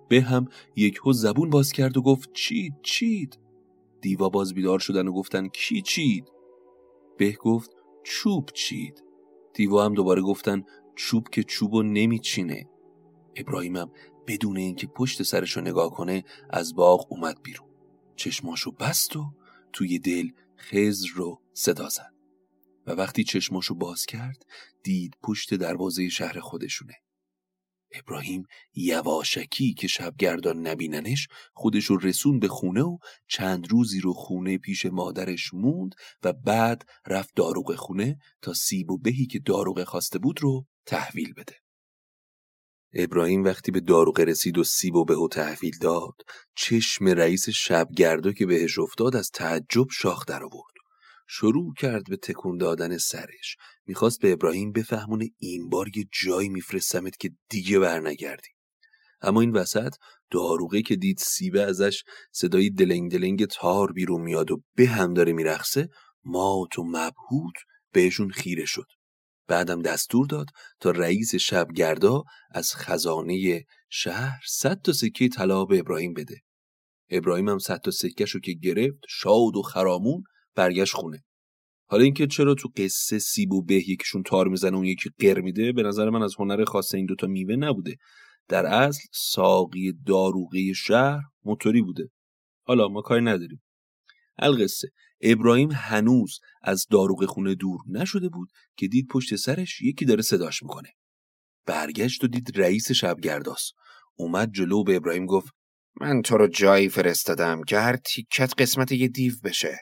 [0.10, 3.40] به هم یک هو زبون باز کرد و گفت چید چید.
[4.02, 6.32] دیوا باز بیدار شدن و گفتن کی چید؟
[7.18, 7.72] به گفت
[8.04, 9.04] چوب چید.
[9.54, 10.64] دیوا هم دوباره گفتن
[10.96, 12.70] چوب که چوبو نمیچینه.
[13.36, 13.92] ابراهیمم
[14.28, 17.68] بدون اینکه پشت سرشو نگاه کنه از باغ اومد بیرون.
[18.16, 19.26] چشماشو بست و
[19.74, 22.14] توی دل خزر رو صدا زد.
[22.88, 24.46] و وقتی چشماشو باز کرد
[24.84, 26.94] دید پشت دروازه شهر خودشونه.
[28.00, 28.44] ابراهیم
[28.76, 34.86] یواشکی که شبگردان نبیننش خودش رو رسون به خونه و چند روزی رو خونه پیش
[34.86, 40.42] مادرش موند و بعد رفت داروغ خونه تا سیب و بهی که داروغه خواسته بود
[40.42, 41.56] رو تحویل بده.
[42.94, 46.14] ابراهیم وقتی به داروغه رسید و سیب و بهو تحویل داد
[46.56, 50.75] چشم رئیس شبگردو که بهش افتاد از تعجب شاخ در آورد
[51.28, 53.56] شروع کرد به تکون دادن سرش.
[53.86, 58.50] می‌خواست به ابراهیم بفهمونه این بار یه جایی میفرستمت که دیگه برنگردی.
[59.22, 59.96] اما این وسط
[60.32, 65.34] داروغه که دید سیبه ازش صدای دلنگ دلنگ تار بیرون میاد و به هم داره
[65.34, 65.90] میرخصه
[66.24, 67.56] مات و مبهوت
[67.92, 68.88] بهشون خیره شد.
[69.48, 70.48] بعدم دستور داد
[70.80, 76.42] تا رئیس شبگردا از خزانه شهر صد تا سکه طلا به ابراهیم بده.
[77.10, 80.24] ابراهیم هم صد تا سکه شو که گرفت شاد و خرامون
[80.56, 81.24] برگشت خونه.
[81.88, 85.72] حالا اینکه چرا تو قصه سیب و به یکیشون تار می‌زنه اون یکی قر میده
[85.72, 87.96] به نظر من از هنر خاص این دوتا میوه نبوده.
[88.48, 92.10] در اصل ساقی داروغه شهر موتوری بوده.
[92.64, 93.62] حالا ما کاری نداریم.
[94.38, 94.88] القصه.
[95.22, 100.64] ابراهیم هنوز از داروغ خونه دور نشده بود که دید پشت سرش یکی داره صداش
[100.64, 100.90] می‌کنه.
[101.66, 103.74] برگشت و دید رئیس شبگرداست
[104.16, 105.54] اومد جلو به ابراهیم گفت
[106.02, 109.78] من تو رو جایی فرستادم که هر تیکت قسمت یه دیو بشه.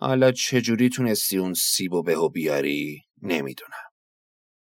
[0.00, 3.88] حالا چجوری تونستی اون سیب و بهو بیاری؟ نمی‌دونم.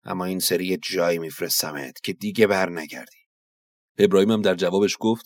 [0.04, 3.18] اما این سری جایی میفرستمت که دیگه بر نگردی
[3.98, 5.26] ابراهیم هم در جوابش گفت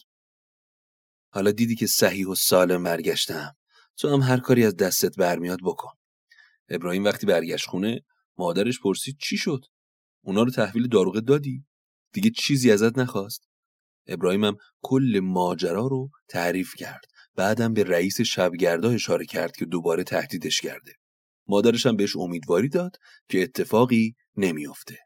[1.29, 3.55] حالا دیدی که صحیح و سالم برگشتم.
[3.97, 5.91] تو هم هر کاری از دستت برمیاد بکن.
[6.69, 8.01] ابراهیم وقتی برگشت خونه
[8.37, 9.65] مادرش پرسید چی شد؟
[10.21, 11.65] اونا رو تحویل داروغه دادی؟
[12.13, 13.47] دیگه چیزی ازت نخواست.
[14.07, 17.05] ابراهیم کل ماجرا رو تعریف کرد.
[17.35, 20.91] بعدم به رئیس شبگردا اشاره کرد که دوباره تهدیدش کرده.
[21.47, 22.97] مادرش هم بهش امیدواری داد
[23.29, 24.97] که اتفاقی نمیافته.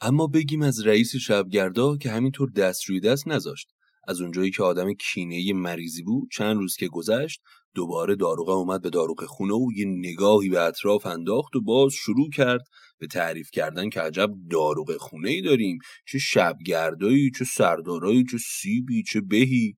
[0.00, 3.68] اما بگیم از رئیس شبگردا که همینطور دست روی دست نذاشت.
[4.08, 7.40] از اونجایی که آدم کینه مریضی بود چند روز که گذشت
[7.74, 12.30] دوباره داروغه اومد به داروغ خونه و یه نگاهی به اطراف انداخت و باز شروع
[12.30, 12.60] کرد
[12.98, 15.78] به تعریف کردن که عجب داروغ خونه ای داریم.
[16.06, 19.74] چه شبگردایی چه سردارایی چه سیبی چه بهی.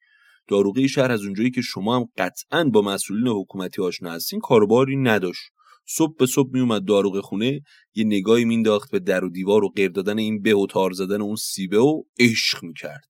[0.48, 5.42] داروغه شهر از اونجایی که شما هم قطعا با مسئولین حکومتی آشنا هستین کاروباری نداشت.
[5.87, 7.61] صبح به صبح میومد داروغ خونه
[7.94, 11.20] یه نگاهی مینداخت به در و دیوار و غیر دادن این به و تار زدن
[11.20, 13.05] اون سیبه و عشق می‌کرد.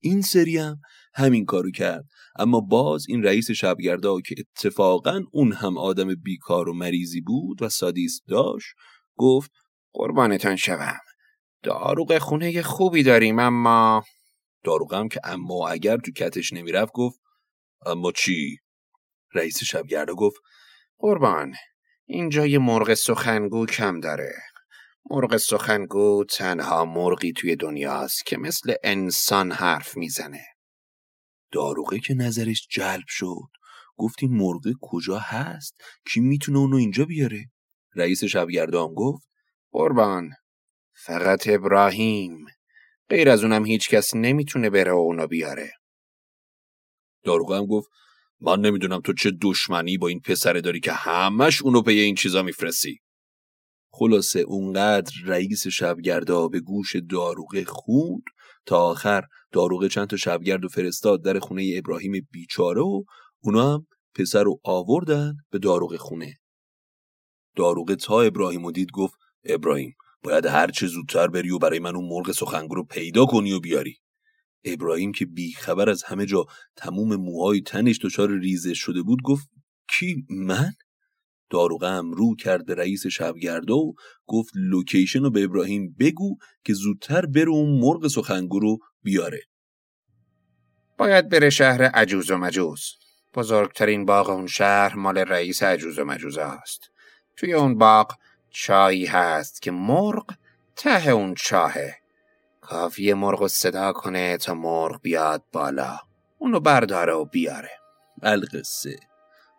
[0.00, 0.80] این سری هم
[1.14, 2.04] همین کارو کرد.
[2.38, 7.68] اما باز این رئیس شبگردا که اتفاقا اون هم آدم بیکار و مریضی بود و
[7.68, 8.66] سادیست داشت
[9.16, 9.50] گفت
[9.92, 10.98] قربانتان شوم.
[11.62, 14.04] داروغ خونه خوبی داریم اما
[14.64, 17.20] داروغم که اما اگر تو کتش نمی‌رفت گفت
[17.86, 18.58] اما چی؟
[19.34, 20.36] رئیس شبگردا گفت
[20.98, 21.54] قربان
[22.06, 24.34] اینجا یه مرغ سخنگو کم داره.
[25.10, 30.44] مرغ سخنگو تنها مرغی توی دنیاست که مثل انسان حرف می‌زنه.
[31.52, 33.48] داروغه که نظرش جلب شد
[33.96, 35.74] گفت این مرغ کجا هست؟
[36.06, 37.50] کی می‌تونه اونو اینجا بیاره؟
[37.94, 39.28] رئیس شبگردام گفت
[39.70, 40.30] قربان
[40.92, 42.46] فقط ابراهیم.
[43.08, 45.70] غیر از اونم هیچ کس نمی‌تونه بره و اونو بیاره.
[47.24, 47.88] داروغه هم گفت
[48.40, 52.42] من نمی‌دونم تو چه دشمنی با این پسره داری که همش اونو پی این چیزا
[52.42, 52.98] میفرستی.
[53.90, 58.22] خلاصه اونقدر رئیس شبگردا به گوش داروغه خوند
[58.66, 63.02] تا آخر داروغه چند تا شبگرد و فرستاد در خونه ابراهیم بیچاره و
[63.42, 66.34] اونا هم پسر رو آوردن به داروغه خونه.
[67.56, 69.14] داروغه تا ابراهیم و دید گفت
[69.44, 73.52] ابراهیم باید هر چه زودتر بری و برای من اون مرغ سخنگو رو پیدا کنی
[73.52, 73.96] و بیاری.
[74.64, 76.44] ابراهیم که بیخبر از همه جا
[76.76, 79.48] تموم موهای تنش دچار ریزش شده بود گفت
[79.88, 80.72] کی من؟
[81.50, 83.94] داروغه هم رو کرد رئیس شبگردا و
[84.26, 89.40] گفت لوکیشن رو به ابراهیم بگو که زودتر بره اون مرغ سخنگو رو بیاره.
[90.98, 92.80] باید بره شهر عجوز و مجوز.
[93.34, 96.80] بزرگترین باغ اون شهر مال رئیس عجوز و مجوز است.
[97.36, 98.16] توی اون باغ
[98.54, 100.34] چایی هست که مرغ
[100.76, 101.96] ته اون چاهه.
[102.60, 105.98] کافی مرغ رو صدا کنه تا مرغ بیاد بالا.
[106.38, 107.70] اونو برداره و بیاره.
[108.22, 108.96] القصه.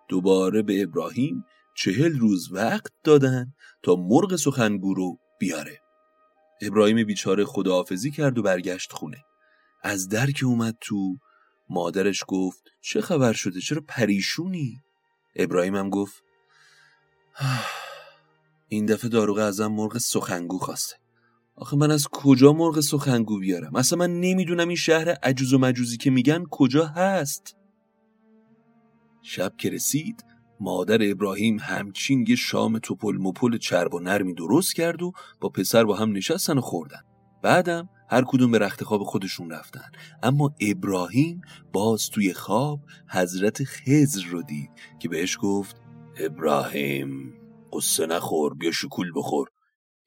[0.10, 3.54] دوباره به ابراهیم چهل روز وقت دادن
[3.84, 5.82] تا مرغ سخنگو رو بیاره.
[6.62, 9.26] ابراهیم بیچاره خداحافظی کرد و برگشت خونه.
[9.84, 11.16] از در که اومد تو
[11.70, 14.82] مادرش گفت چه خبر شده؟ چرا پریشونی؟
[15.36, 16.24] ابراهیم هم گفت
[18.68, 20.96] این دفعه داروغه ازم مرغ سخنگو خواسته.
[21.56, 25.98] آخه من از کجا مرغ سخنگو بیارم؟ اصلا من نمی‌دونم این شهر عجوز و مجوزی
[25.98, 27.56] که میگن کجا هست.
[29.22, 30.26] شب که رسید
[30.60, 35.84] مادر ابراهیم همچین یه شام توپل مپل چرب و نرمی درست کرد و با پسر
[35.84, 37.02] با هم نشستن و خوردن.
[37.44, 39.92] بعدم هر کدوم به رخت خواب خودشون رفتن.
[40.24, 41.42] اما ابراهیم
[41.74, 45.76] باز توی خواب حضرت خزر رو دید که بهش گفت
[46.18, 47.34] ابراهیم.
[47.76, 49.48] قصه نخور بیا شکول بخور.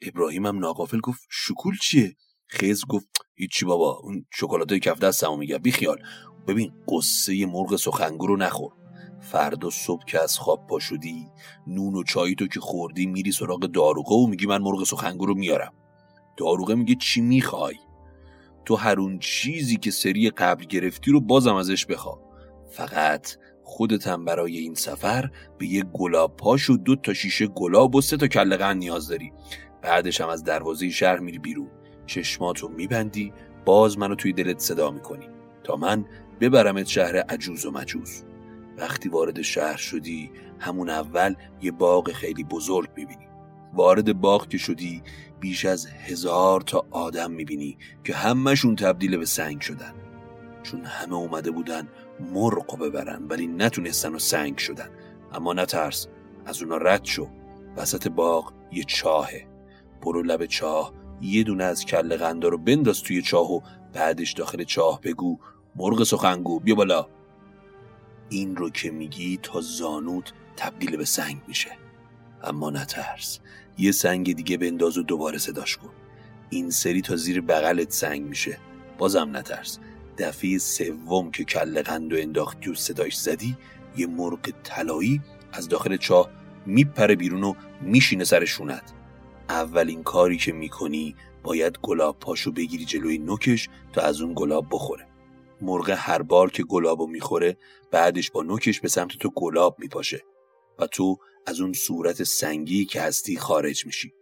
[0.02, 2.16] ابراهیم هم ناقافل گفت شکول چیه؟
[2.52, 5.98] خز گفت هیچی بابا اون شکلاتای کف دستمو بی خیال.
[6.46, 8.72] ببین قصه مرغ سخنگو رو نخور.
[9.20, 11.26] فردا صبح که از خواب پا شدی
[11.66, 15.34] نون و چایی تو که خوردی میری سراغ داروغه و میگی من مرغ سخنگو رو
[15.34, 15.72] میارم.
[16.36, 17.76] داروغه میگه چی می‌خوای؟
[18.64, 22.20] تو هر اون چیزی که سری قبل گرفتی رو بازم ازش بخوا
[22.70, 23.28] فقط
[23.68, 28.16] خودتم برای این سفر به یه گلاب پاش و دو تا شیشه گلاب و سه
[28.16, 29.32] تا کله نیاز داری.
[29.82, 31.70] بعدش هم از دروازه شهر میری بیرون.
[32.06, 33.32] چشماتو میبندی
[33.64, 35.28] باز منو توی دلت صدا می‌کنی.
[35.64, 36.04] تا من
[36.40, 38.24] ببرمت شهر عجوز و مجوز.
[38.78, 43.28] وقتی وارد شهر شدی همون اول یه باغ خیلی بزرگ می‌بینی.
[43.74, 45.02] وارد باغ که شدی
[45.40, 49.94] بیش از هزار تا آدم می‌بینی که همهشون تبدیل به سنگ شدن.
[50.62, 51.88] چون همه اومده بودن
[52.20, 54.90] مرغ ببرن ولی نتونستن و سنگ شدن.
[55.32, 56.06] اما نترس
[56.46, 57.28] از اونا رد شو.
[57.76, 59.46] وسط باغ یه چاهه.
[60.02, 63.60] برو لب چاه یه دونه از کله غندا رو بنداز توی چاه و
[63.92, 65.38] بعدش داخل چاه بگو
[65.76, 67.08] مرغ سخنگو بیا بالا.
[68.28, 71.70] این رو که میگی تا زانوت تبدیل به سنگ میشه.
[72.42, 73.40] اما نترس.
[73.78, 75.90] یه سنگ دیگه بنداز و دوباره صداش کن.
[76.50, 78.58] این سری تا زیر بغلت سنگ میشه.
[78.98, 79.78] بازم نترس.
[80.18, 83.56] دفعه سوم که کله قند و انداختی و صداش زدی
[83.96, 85.20] یه مرغ طلایی
[85.52, 86.30] از داخل چاه
[86.66, 88.92] میپره بیرون و میشینه سر شونت.
[89.48, 95.06] اولین کاری که می‌کنی باید گلاب پاشو بگیری جلوی نوکش تا از اون گلاب بخوره.
[95.60, 97.56] مرغ هر بار که گلابو می‌خوره
[97.90, 100.22] بعدش با نوکش به سمت تو گلاب میپاشه
[100.78, 104.12] و تو از اون صورت سنگی که هستی خارج میشی.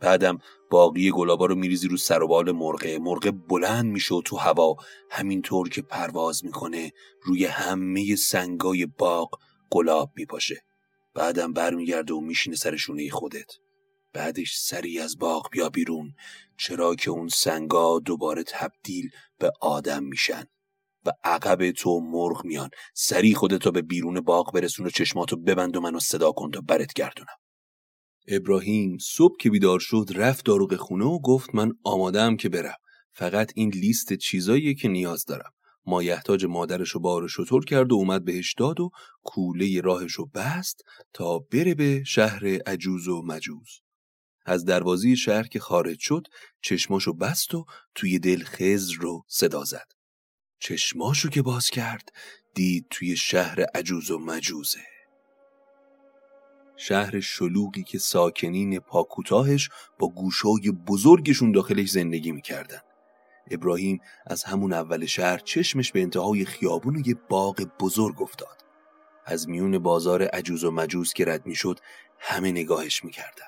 [0.00, 0.38] بعدم
[0.70, 2.98] باقی گلابا رو میریزی رو سر و بال مرغه.
[2.98, 4.76] مرغه بلند میشه و تو هوا.
[5.10, 9.38] همینطور که پرواز می‌کنه روی همه سنگای باغ
[9.70, 10.60] گلاب میپاشه.
[11.14, 13.50] بعدم برمیگرده و میشینه سر شونه خودت.
[14.12, 16.14] بعدش سری از باغ بیا بیرون.
[16.58, 20.44] چرا که اون سنگا دوباره تبدیل به آدم میشن.
[21.06, 22.70] و عقب تو مرغ میان.
[22.94, 26.92] سری خودتو به بیرون باغ برسون و چشماتو ببند و منو صدا کن تا برت
[26.92, 27.36] گردونم.
[28.26, 32.76] ابراهیم صبح که بیدار شد رفت داروغ خونه و گفت من آمادم که برم.
[33.12, 35.52] فقط این لیست چیزاییه که نیاز دارم.
[35.86, 38.90] مایحتاج مادرشو بار شطور کرد و اومد بهش داد و
[39.22, 43.68] کوله راهشو بست تا بره به شهر عجوز و مجوز.
[44.46, 46.26] از دروازی شهر که خارج شد
[46.62, 49.88] چشماشو بست و توی دل خزر رو صدا زد.
[50.58, 52.08] چشماشو که باز کرد
[52.54, 54.93] دید توی شهر عجوز و مجوزه.
[56.76, 62.80] شهر شلوغی که ساکنین پاکوتاهش با گوشای بزرگشون داخلش زندگی می‌کردن.
[63.50, 68.64] ابراهیم از همون اول شهر چشمش به انتهای خیابون و یه باغ بزرگ افتاد.
[69.26, 71.80] از میون بازار عجوز و مجوز که رد می‌شد
[72.18, 73.46] همه نگاهش می‌کردن.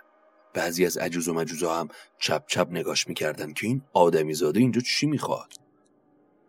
[0.55, 4.81] بعضی از عجوز و مجوزا هم چپ چپ نگاش می‌کردن که این آدمی زاده اینجا
[4.81, 5.53] چی می‌خواد؟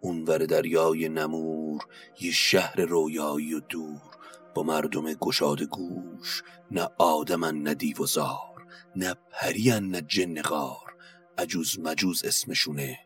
[0.01, 1.81] اونور دریای نمور
[2.21, 4.16] یه شهر رویایی و دور.
[4.57, 10.95] با مردم گشاد گوش نه آدمن نه دیو و زار نه پریان نه جن غار.
[11.37, 12.99] عجوز مجوز اسمشونه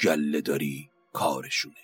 [0.00, 1.74] گله داری کارشونه.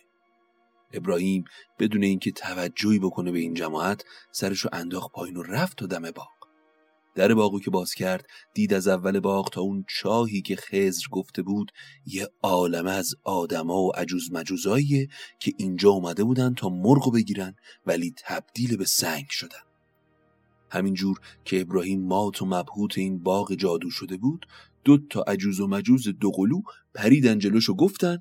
[0.92, 1.44] ابراهیم
[1.79, 6.33] بدون اینکه توجهی بکنه به این جماعت سرشو انداخت پایین و رفت تا دم باغ
[7.14, 11.42] در باغو که باز کرد دید از اول باغ تا اون چاهی که خزر گفته
[11.42, 11.72] بود
[12.07, 15.09] یه عالم از آدما و عجوز مجوزاییه
[15.40, 19.62] که اینجا اومده بودن تا مرغو بگیرن ولی تبدیل به سنگ شدن.
[20.70, 24.46] همینجور که ابراهیم مات و مبهوت این باغ جادو شده بود
[24.85, 26.62] دو تا عجوز و مجوز دوقلو
[26.94, 28.18] پریدن جلوش و گفتن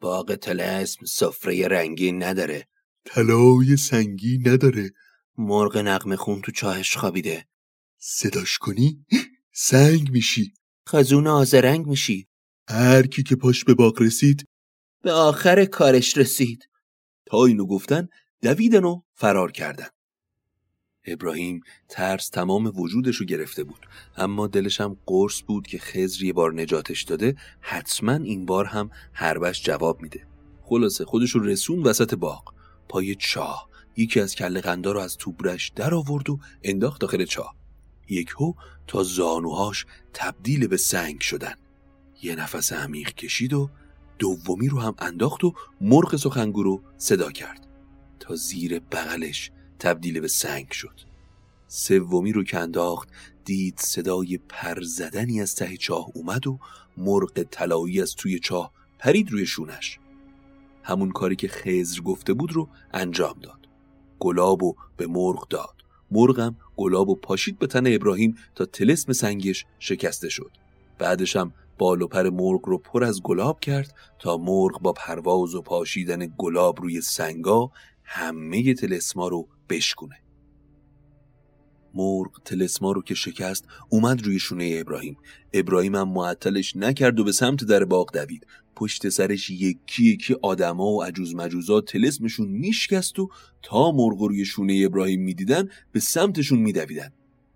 [0.00, 2.68] باغ تلسم سفره رنگی نداره.
[3.04, 4.90] طلای سنگی نداره.
[5.38, 7.46] مرغ نقم خون تو چاهش خوابیده.
[7.98, 9.04] صداش کنی؟
[9.52, 10.52] سنگ میشی.
[10.88, 12.28] خزون آزرنگ میشی.
[12.68, 14.44] هر کی که پاش به باغ رسید
[15.02, 16.68] به آخر کارش رسید.
[17.26, 18.08] تا اینو گفتن
[18.42, 19.88] دویدن و فرار کردن.
[21.04, 23.86] ابراهیم ترس تمام وجودشو گرفته بود.
[24.16, 28.90] اما دلش هم قرص بود که خزر یه بار نجاتش داده حتما این بار هم
[29.12, 30.26] هربش جواب میده.
[30.62, 32.54] خلاصه خودشو رسون وسط باغ.
[32.88, 33.68] پای چاه.
[33.96, 37.58] یکی از کله قندا رو از توبرش در آورد و انداخت داخل چاه.
[38.08, 38.52] یکهو
[38.86, 41.54] تا زانوهاش تبدیل به سنگ شدن.
[42.22, 43.70] یه نفس عمیق کشید و
[44.18, 47.66] دومی رو هم انداخت و مرغ سخنگو رو صدا کرد.
[48.20, 51.00] تا زیر بغلش تبدیل به سنگ شد.
[51.68, 53.08] سومی رو که انداخت
[53.44, 56.58] دید صدای پر زدنی از ته چاه اومد و
[56.96, 59.98] مرغ طلایی از توی چاه پرید روی شونش.
[60.82, 63.68] همون کاری که خزر گفته بود رو انجام داد.
[64.18, 65.77] گلاب و به مرغ داد.
[66.10, 70.50] مرغم گلاب و پاشید به تن ابراهیم تا تلسم سنگش شکسته شد.
[70.98, 75.54] بعدش هم بال و پر مرغ رو پر از گلاب کرد تا مرغ با پرواز
[75.54, 77.70] و پاشیدن گلاب روی سنگا
[78.04, 80.16] همه تلسما رو بشکونه.
[81.94, 85.16] مرغ تلسما رو که شکست اومد روی شونه ابراهیم.
[85.52, 88.46] ابراهیم هم معطلش نکرد و به سمت در باغ دوید.
[88.76, 93.28] پشت سرش یکی یکی آدما و عجوز مجوزا تلسمشون میشکست و
[93.62, 97.12] تا مرغ روی شونه ابراهیم می‌دیدن به سمتشون میدویدن.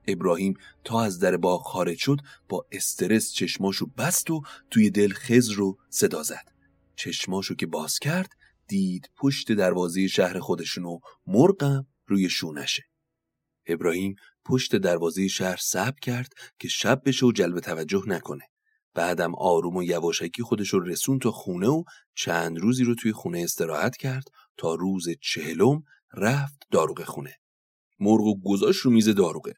[0.09, 5.49] ابراهیم تا از در باغ خارج شد با استرس چشماشو بست و توی دل خز
[5.49, 6.53] رو صدا زد.
[6.97, 8.33] چشماشو که باز کرد
[8.69, 12.92] دید پشت دروازه شهر خودشون و مرغم روی شونشه.
[13.67, 18.45] ابراهیم پشت دروازه شهر سب کرد که شب بشه و جلب توجه نکنه.
[18.95, 21.83] بعدم آروم و یواشکی خودش رو رسون تا خونه و
[22.15, 24.25] چند روزی رو توی خونه استراحت کرد
[24.57, 25.83] تا روز چهلم
[26.15, 27.35] رفت داروغ خونه.
[28.01, 29.53] مرغ و گذاش رو میز داروغه.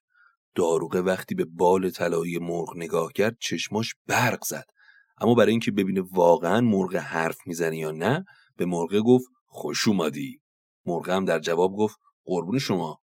[0.55, 4.65] داروغه وقتی به بال طلایی مرغ نگاه کرد چشماش برق زد.
[5.21, 8.25] اما برای اینکه ببینه واقعا مرغ حرف می‌زنه یا نه
[8.57, 10.41] به مرغ گفت خوش اومدی.
[10.87, 12.99] مرغ هم در جواب گفت قربون شما.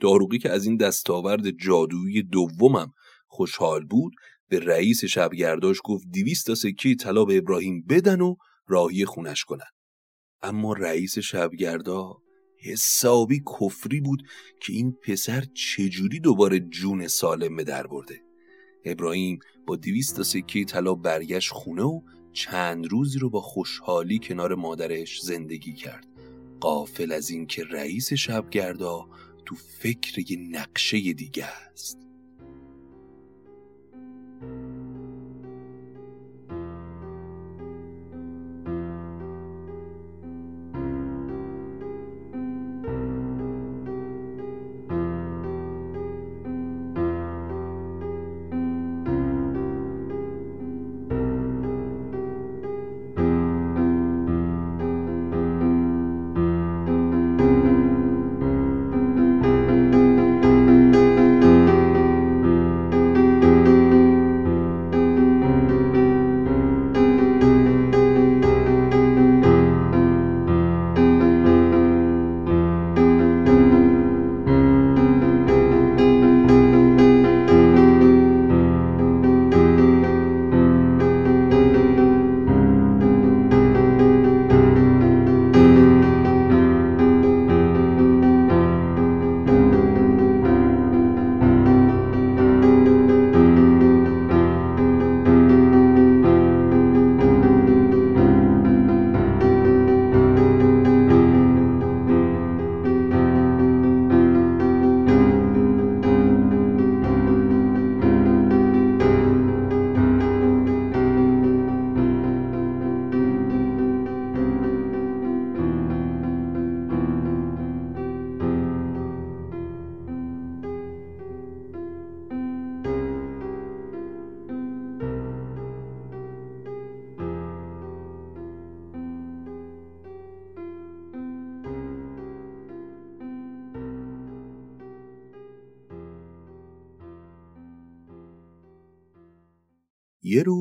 [0.00, 2.92] داروغی که از این دستاورد جادویی دومم
[3.26, 4.12] خوشحال بود
[4.48, 8.34] به رئیس شبگرداش گفت دیویست تا سکه طلا به ابراهیم بدن و
[8.66, 9.70] راهی خونش کنن.
[10.42, 12.16] اما رئیس شبگردا
[12.58, 14.22] حسابی کفری بود
[14.60, 18.20] که این پسر چجوری دوباره جون سالم به در برده.
[18.84, 22.00] ابراهیم با دیویست تا سکه طلا برگشت خونه و
[22.32, 26.06] چند روزی رو با خوشحالی کنار مادرش زندگی کرد.
[26.60, 29.08] قافل از اینکه رئیس شبگردا
[29.46, 31.98] تو فکر یه نقشه دیگه است.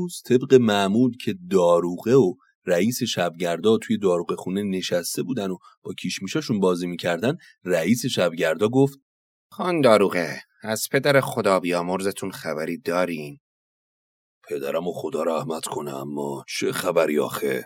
[0.05, 2.33] روز طبق معمول که داروغه و
[2.65, 8.99] رئیس شبگردا توی داروغه خونه نشسته بودن و با کیشمیشاشون بازی می‌کردن رئیس شبگردا گفت
[9.51, 13.39] خان داروغه از پدر خدا بیامرزتون خبری دارین.
[14.49, 17.63] پدرم و خدا رحمت کنه اما چه خبری آخه؟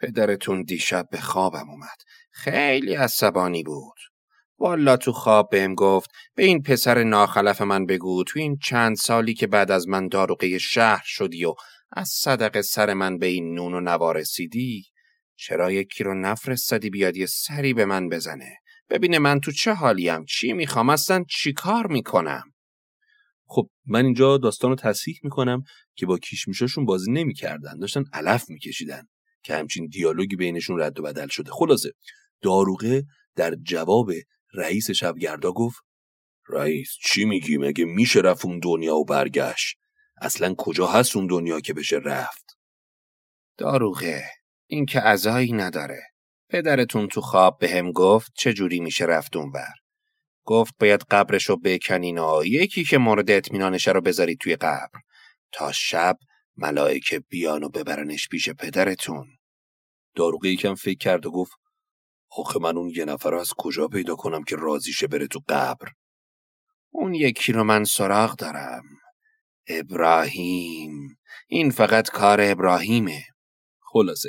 [0.00, 1.98] پدرتون دیشب به خوابم اومد.
[2.30, 4.11] خیلی عصبانی بود.
[4.62, 9.34] والا تو خواب بهم گفت به این پسر ناخلف من بگو تو این چند سالی
[9.34, 11.54] که بعد از من داروغه شهر شدی و
[11.92, 14.84] از صدق سر من به این نون و نوارسیدی
[15.36, 18.56] چرا یکی رو نفرستادی بیاد یه سری به من بزنه؟
[18.90, 22.42] ببینه من تو چه حالیم؟ چی می‌خوام؟ اصلا چی کار می‌کنم؟
[23.46, 25.62] خب من اینجا داستان رو تصحیح می‌کنم
[25.94, 29.02] که با کیشمیشاشون بازی نمی‌کردن داشتن علف میکشیدن
[29.42, 31.50] که همچین دیالوگی بینشون رد و بدل شده.
[31.50, 31.92] خلاصه
[32.42, 33.04] داروغه
[33.36, 34.10] در جواب
[34.54, 35.82] رئیس شبگردا گفت
[36.48, 39.76] رئیس چی میگی؟ مگه میشه رفت اون دنیا و برگشت؟
[40.20, 42.58] اصلا کجا هست اون دنیا که بشه رفت؟
[43.58, 44.24] داروغه
[44.66, 46.02] این که ازایی نداره.
[46.48, 49.74] پدرتون تو خواب به هم گفت چجوری میشه رفت اونور.
[50.44, 55.00] گفت باید قبرشو بکنین و یکی که مورد اطمینانشه رو بذارید توی قبر.
[55.52, 56.18] تا شب
[56.56, 59.26] ملائکه بیان و ببرنش پیش پدرتون.
[60.14, 61.52] داروغه یکم فکر کرد و گفت
[62.36, 65.88] آخه من اون یه نفر رو از کجا پیدا کنم که راضیشه بره تو قبر؟
[66.90, 68.82] اون یکی رو من سراغ دارم.
[69.68, 71.18] ابراهیم.
[71.48, 73.22] این فقط کار ابراهیمه.
[73.80, 74.28] خلاصه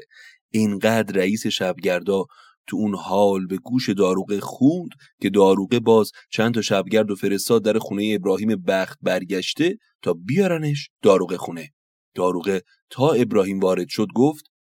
[0.50, 2.26] اینقدر رئیس شبگردا
[2.68, 4.90] تو اون حال به گوش داروغه خوند
[5.22, 10.90] که داروغه باز چند تا شبگرد و فرستاد در خونه ابراهیم بخت برگشته تا بیارنش
[11.02, 11.70] داروغه خونه.
[12.16, 14.53] داروغه تا ابراهیم وارد شد گفت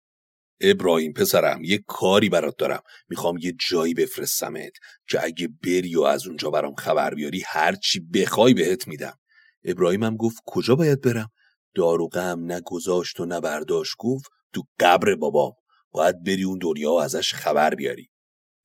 [0.62, 2.82] ابراهیم پسرم یه کاری برات دارم.
[3.08, 4.72] می‌خوام یه جایی بفرستمت
[5.08, 9.18] که اگه بری و از اونجا برام خبر بیاری هرچی بخوای بهت میدم.
[9.64, 11.28] ابراهیم هم گفت کجا باید برم؟
[11.74, 15.52] داروغه هم نگذاشت و نبرداشت گفت تو قبر بابام
[15.90, 18.08] باید بری اون دنیا و ازش خبر بیاری.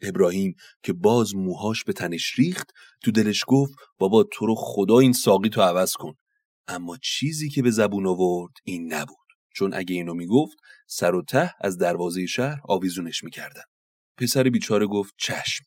[0.02, 2.72] ابراهیم که باز موهاش به تنش ریخت
[3.04, 6.14] تو دلش گفت بابا تو رو خدا این ساقی تو عوض کن.
[6.68, 9.28] اما چیزی که به زبون آورد این نبود.
[9.56, 10.58] چون اگه اینو می‌گفت
[10.88, 13.64] سر و ته از دروازه شهر آویزونش می‌کردن.
[14.18, 15.66] پسر بیچاره گفت چشم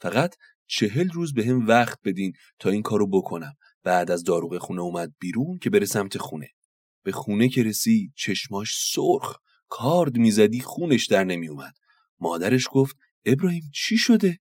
[0.00, 0.34] فقط
[0.66, 3.54] چهل روز به هم وقت بدین تا این کارو بکنم.
[3.82, 6.48] بعد از داروغ خونه اومد بیرون که بره سمت خونه.
[7.02, 9.36] به خونه که رسید چشماش سرخ
[9.68, 11.74] کارد می‌زدی خونش در نمیومد
[12.20, 14.38] مادرش گفت ابراهیم چی شده؟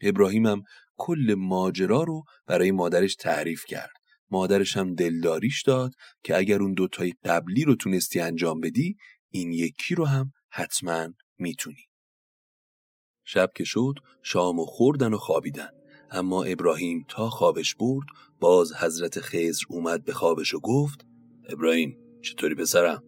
[0.00, 0.62] ابراهیمم
[0.96, 3.90] کل ماجرا رو برای مادرش تعریف کرد.
[4.30, 5.92] مادرش هم دلداریش داد
[6.24, 8.96] که اگر اون دوتای قبلی رو تونستی انجام بدی
[9.36, 11.08] این یکی رو هم حتما
[11.38, 11.88] می‌تونی.
[13.24, 15.70] شب که شد شام و خوردن و خوابیدن.
[16.10, 18.06] اما ابراهیم تا خوابش برد
[18.40, 21.06] باز حضرت خزر اومد به خوابش و گفت
[21.48, 23.02] ابراهیم چطوری پسرم؟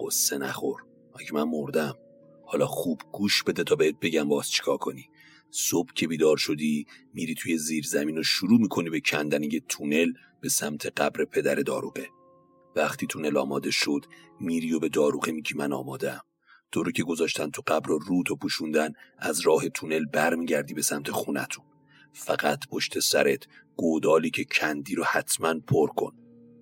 [0.00, 0.80] قصه نخور.
[1.20, 1.98] مگه من مردم؟
[2.46, 5.08] حالا خوب گوش بده تا بهت بگم باز چیکار کنی.
[5.50, 10.12] صبح که بیدار شدی میری توی زیر زمین و شروع می‌کنی به کندن یه تونل
[10.40, 12.08] به سمت قبر پدر داروغه.
[12.76, 14.06] وقتی تونل آماده شد
[14.40, 16.20] میری و به داروغه میگی من آمادم
[16.72, 20.82] تو رو که گذاشتن تو قبر و رود و پوشوندن از راه تونل برمیگردی به
[20.82, 21.64] سمت خونتون.
[22.12, 23.46] فقط پشت سرت
[23.76, 26.12] گودالی که کندی رو حتما پر کن.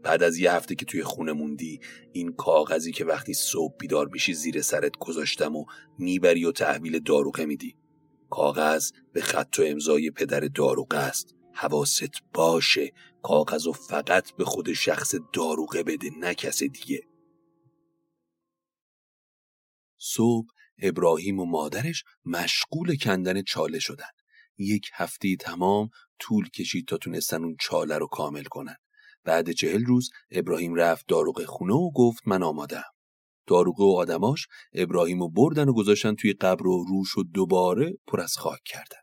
[0.03, 1.81] بعد از یه هفته که توی خونه موندی
[2.13, 5.65] این کاغذی که وقتی صبح بیدار میشی زیر سرت گذاشتم و
[5.99, 7.77] می‌بری و تحویل داروغه میدی.
[8.31, 11.35] کاغذ به خط و امضای پدر داروغه است.
[11.53, 12.93] حواست باشه
[13.23, 17.03] کاغذ و فقط به خود شخص داروغه بده نه کس دیگه.
[19.99, 20.47] صبح
[20.83, 24.11] ابراهیم و مادرش مشغول کندن چاله شدن.
[24.59, 28.77] یک هفته تمام طول کشید تا تونستن اون چاله رو کامل کنن.
[29.25, 32.85] بعد چهل روز ابراهیم رفت داروغ خونه و گفت من آمادم
[33.47, 38.21] داروغه و آدماش ابراهیم رو بردن و گذاشتن توی قبر و روش و دوباره پر
[38.21, 39.00] از خاک کردن.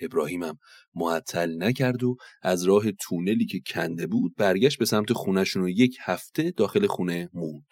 [0.00, 0.58] ابراهیمم
[0.94, 5.96] معطل نکرد و از راه تونلی که کنده بود برگشت به سمت خونشون و یک
[6.00, 7.66] هفته داخل خونه موند.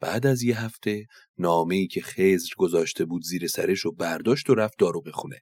[0.00, 1.06] بعد از یه هفته
[1.38, 5.40] نامه‌ای که خزر گذاشته بود زیر سرش و برداشت و رفت داروغ خونه.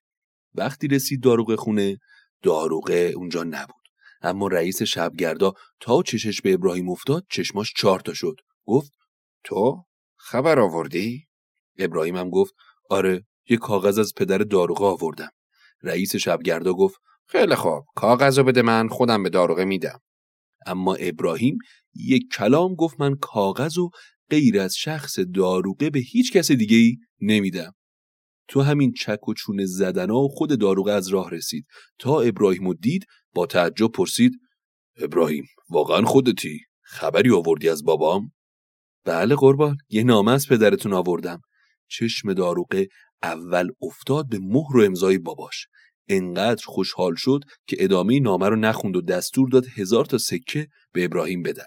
[0.54, 1.98] وقتی رسید داروغ خونه
[2.42, 3.84] داروغه اونجا نبود.
[4.22, 8.36] اما رئیس شبگردا تا چشش به ابراهیم افتاد چشماش چهار تا شد.
[8.66, 8.92] گفت
[9.44, 9.84] تو
[10.16, 11.26] خبر آوردی؟
[11.78, 12.54] ابراهیم هم گفت
[12.90, 15.30] آره یه کاغذ از پدر داروغه آوردم.
[15.84, 16.96] رئیس شبگردا گفت
[17.28, 20.00] خیلی خوب کاغذ بده من خودم به داروغه میدم.
[20.66, 21.58] اما ابراهیم
[21.94, 23.90] یک کلام گفت من کاغذ و
[24.30, 27.72] غیر از شخص داروغه به هیچ کس دیگه ای نمیدم.
[28.48, 31.66] تو همین چک و چونه زدنا خود داروغه از راه رسید.
[31.98, 34.32] تا ابراهیم و دید با تعجب پرسید
[34.96, 38.32] ابراهیم واقعا خودتی؟ خبری آوردی از بابام؟
[39.04, 41.40] بله قربان یه نامه از پدرتون آوردم.
[41.88, 42.88] چشم داروغه
[43.24, 45.66] اول افتاد به مهر و امضای باباش.
[46.08, 51.04] انقدر خوشحال شد که ادامه نامه رو نخوند و دستور داد هزار تا سکه به
[51.04, 51.64] ابراهیم بدن.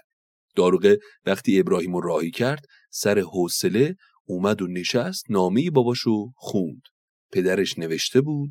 [0.56, 3.96] داروغه وقتی ابراهیم رو راهی کرد سر حوصله
[4.26, 6.82] اومد و نشست نامه باباشو خوند.
[7.32, 8.50] پدرش نوشته بود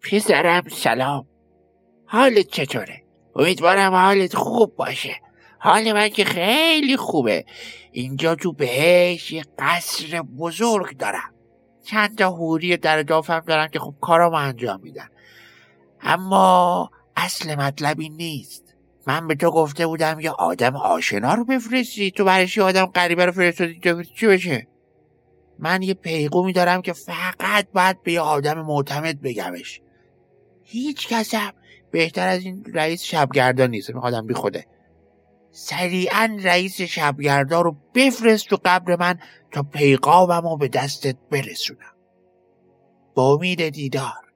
[0.00, 1.26] پسرم سلام.
[2.06, 3.02] حالت چطوره؟
[3.36, 5.20] امیدوارم حالت خوب باشه.
[5.60, 7.44] حال من که خیلی خوبه.
[7.92, 11.37] اینجا تو بهش یه قصر بزرگ دارم.
[11.90, 15.08] چند تا حوری در دافم دارم که خب کارامو انجام میدن.
[16.00, 18.74] اما اصل مطلبی نیست.
[19.06, 22.10] من به تو گفته بودم یه آدم آشنا رو بفرستی.
[22.10, 23.80] تو برش یه آدم غریبه رو فرستادی؟
[24.16, 24.66] چی بشه؟
[25.58, 29.80] من یه پیغومی دارم که فقط باید به یه آدم معتمد بگمش.
[30.62, 31.52] هیچ کسم
[31.90, 33.90] بهتر از این رئیس شبگردان نیست.
[33.90, 34.66] این آدم بی خوده
[35.50, 39.18] سریعا رئیس شبگردان رو بفرست تو قبر من
[39.52, 41.94] تا پیغامم رو به دستت برسونم.
[43.14, 44.32] با امید دیدار.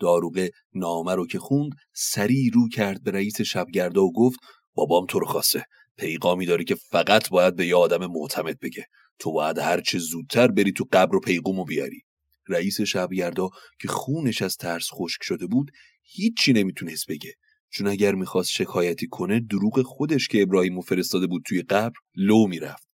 [0.00, 4.38] داروغه نامه رو که خوند سریع رو کرد به رئیس شبگردا و گفت
[4.74, 5.64] بابام تو رو خواسته.
[5.96, 8.86] پیغامی داری که فقط باید به یه آدم معتمد بگه.
[9.18, 12.02] تو باید هرچه زودتر بری تو قبر و پیغومو بیاری.
[12.48, 13.48] رئیس شبگردا
[13.80, 15.70] که خونش از ترس خشک شده بود
[16.02, 17.34] هیچی نمی‌تونست بگه.
[17.70, 22.88] چون اگر می‌خواست شکایتی کنه دروغ خودش که ابراهیمو فرستاده بود توی قبر لو می‌رفت.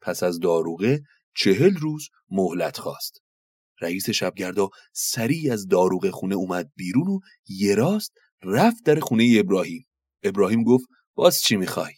[0.00, 1.00] پس از داروغه
[1.36, 3.22] چهل روز مهلت خواست.
[3.80, 9.86] رئیس شبگردا سریع از داروغه خونه اومد بیرون و یه راست رفت در خونه ابراهیم.
[10.22, 11.92] ابراهیم گفت باز چی می‌خوای؟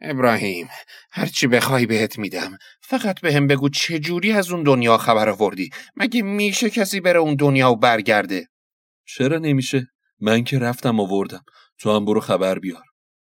[0.00, 0.68] ابراهیم
[1.10, 2.58] هرچی بخوای بهت میدم.
[2.82, 7.34] فقط به هم بگو چجوری از اون دنیا خبر آوردی؟ مگه میشه کسی بره اون
[7.34, 8.48] دنیا و برگرده؟
[9.06, 9.86] چرا نمیشه؟
[10.20, 11.44] من که رفتم آوردم.
[11.78, 12.84] تو هم برو خبر بیار.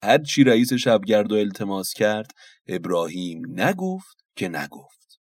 [0.04, 2.32] هر چی رئیس شبگردا التماس کرد
[2.68, 5.20] ابراهیم نگفت که نگفت.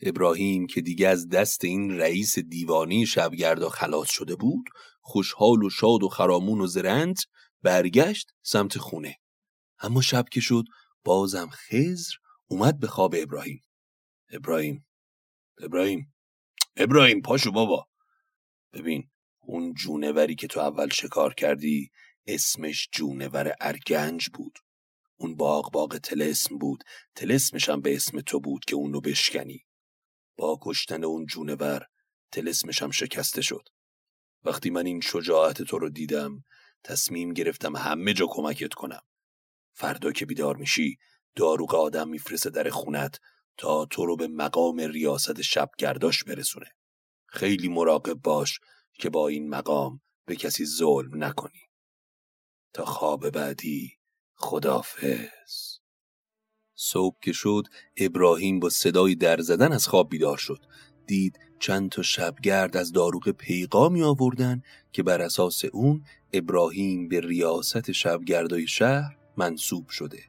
[0.00, 4.64] ابراهیم که دیگه از دست این رئیس دیوانی شبگردا خلاص شده بود
[5.00, 7.16] خوشحال و شاد و خرامون و زرند
[7.62, 9.16] برگشت سمت خونه.
[9.78, 10.64] اما شب که شد
[11.04, 12.14] بازم خزر
[12.46, 13.62] اومد به خواب ابراهیم.
[14.30, 14.86] ابراهیم
[15.58, 16.14] ابراهیم
[16.76, 17.86] ابراهیم پاشو بابا.
[18.72, 19.10] ببین
[19.46, 21.90] اون جونوری که تو اول شکار کردی
[22.26, 24.58] اسمش جونور ارگنج بود.
[25.16, 26.84] اون باغ باغ تلسم بود.
[27.14, 29.66] تلسمش هم به اسم تو بود که اونو بشکنی.
[30.36, 31.86] با کشتن اون جونور
[32.32, 33.68] تلسمش هم شکسته شد.
[34.44, 36.44] وقتی من این شجاعت تو رو دیدم
[36.84, 39.02] تصمیم گرفتم همه جا کمکت کنم.
[39.72, 40.98] فردا که بیدار میشی
[41.36, 43.20] داروغ آدم میفرسته در خونت
[43.56, 46.72] تا تو رو به مقام ریاست شبگرداش برسونه.
[47.26, 48.60] خیلی مراقب باش
[48.98, 51.60] که با این مقام به کسی ظلم نکنی.
[52.72, 53.92] تا خواب بعدی
[54.34, 55.78] خدافز
[56.74, 57.66] صبح که شد
[57.96, 60.66] ابراهیم با صدای در زدن از خواب بیدار شد.
[61.06, 67.92] دید چند تا شبگرد از داروغ پیغامی آوردن که بر اساس اون ابراهیم به ریاست
[67.92, 70.22] شبگردای شهر منصوب شده.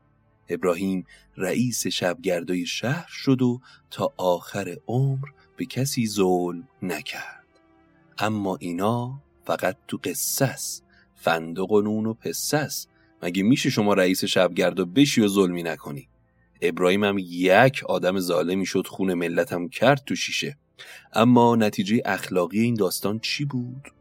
[0.50, 1.06] ابراهیم
[1.38, 3.60] رئیس شبگردای شهر شد و
[3.92, 7.37] تا آخر عمر به کسی ظلم نکرد.
[8.20, 10.82] اما اینا فقط تو قصص
[11.16, 12.88] فندق و نون و پسس
[13.24, 16.10] مگه میشه شما رئیس شبگرد و بشی و ظلمی نکنی؟
[16.62, 20.58] ابراهیم هم یک آدم ظالمی شد خون ملتم کرد تو شیشه.
[21.14, 23.92] اما نتیجه اخلاقی این داستان چی بود؟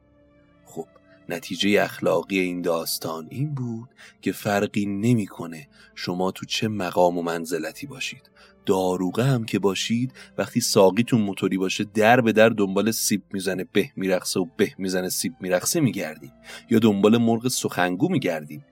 [0.64, 0.86] خب
[1.28, 3.88] نتیجه اخلاقی این داستان این بود
[4.22, 8.30] که فرقی نمی‌کنه شما تو چه مقام و منزلتی باشید.
[8.66, 13.90] داروغه هم که باشید وقتی ساقیتون موتوری باشه در به در دنبال سیب می‌زنه به
[13.96, 16.32] میرقصه و به می‌زنه سیب میرقصه میگردین
[16.70, 18.64] یا دنبال مرغ سخنگو میگردین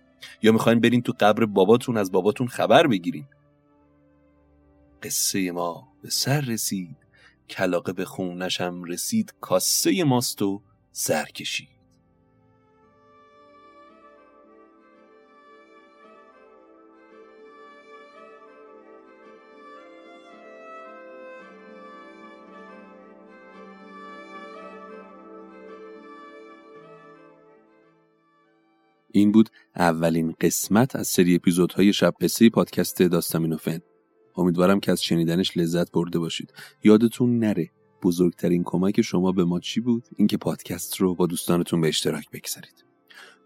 [0.42, 3.26] یا می‌خواین برین تو قبر باباتون از باباتون خبر بگیرین.
[5.02, 6.96] قصه ما به سر رسید.
[7.50, 9.34] کلاقه به خونشم رسید.
[9.40, 11.73] کاسه ماست و سر کشید
[29.16, 33.78] این بود اولین قسمت از سری اپیزودهای شب قصه پادکست داستامینوفن
[34.36, 36.52] امیدوارم که از شنیدنش لذت برده باشید.
[36.84, 37.70] یادتون نره
[38.02, 42.84] بزرگترین کمک شما به ما چی بود؟ اینکه پادکست رو با دوستانتون به اشتراک بگذارید.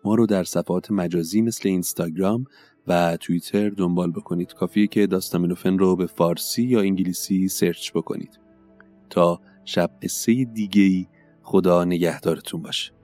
[0.04, 2.44] ما رو در صفحات مجازی مثل اینستاگرام
[2.86, 4.52] و توییتر دنبال بکنید.
[4.52, 8.40] کافیه که داستامینوفن رو به فارسی یا انگلیسی سرچ بکنید.
[9.10, 11.06] تا شب قصه دیگه ای
[11.42, 12.97] خدا نگهدارتون باشه.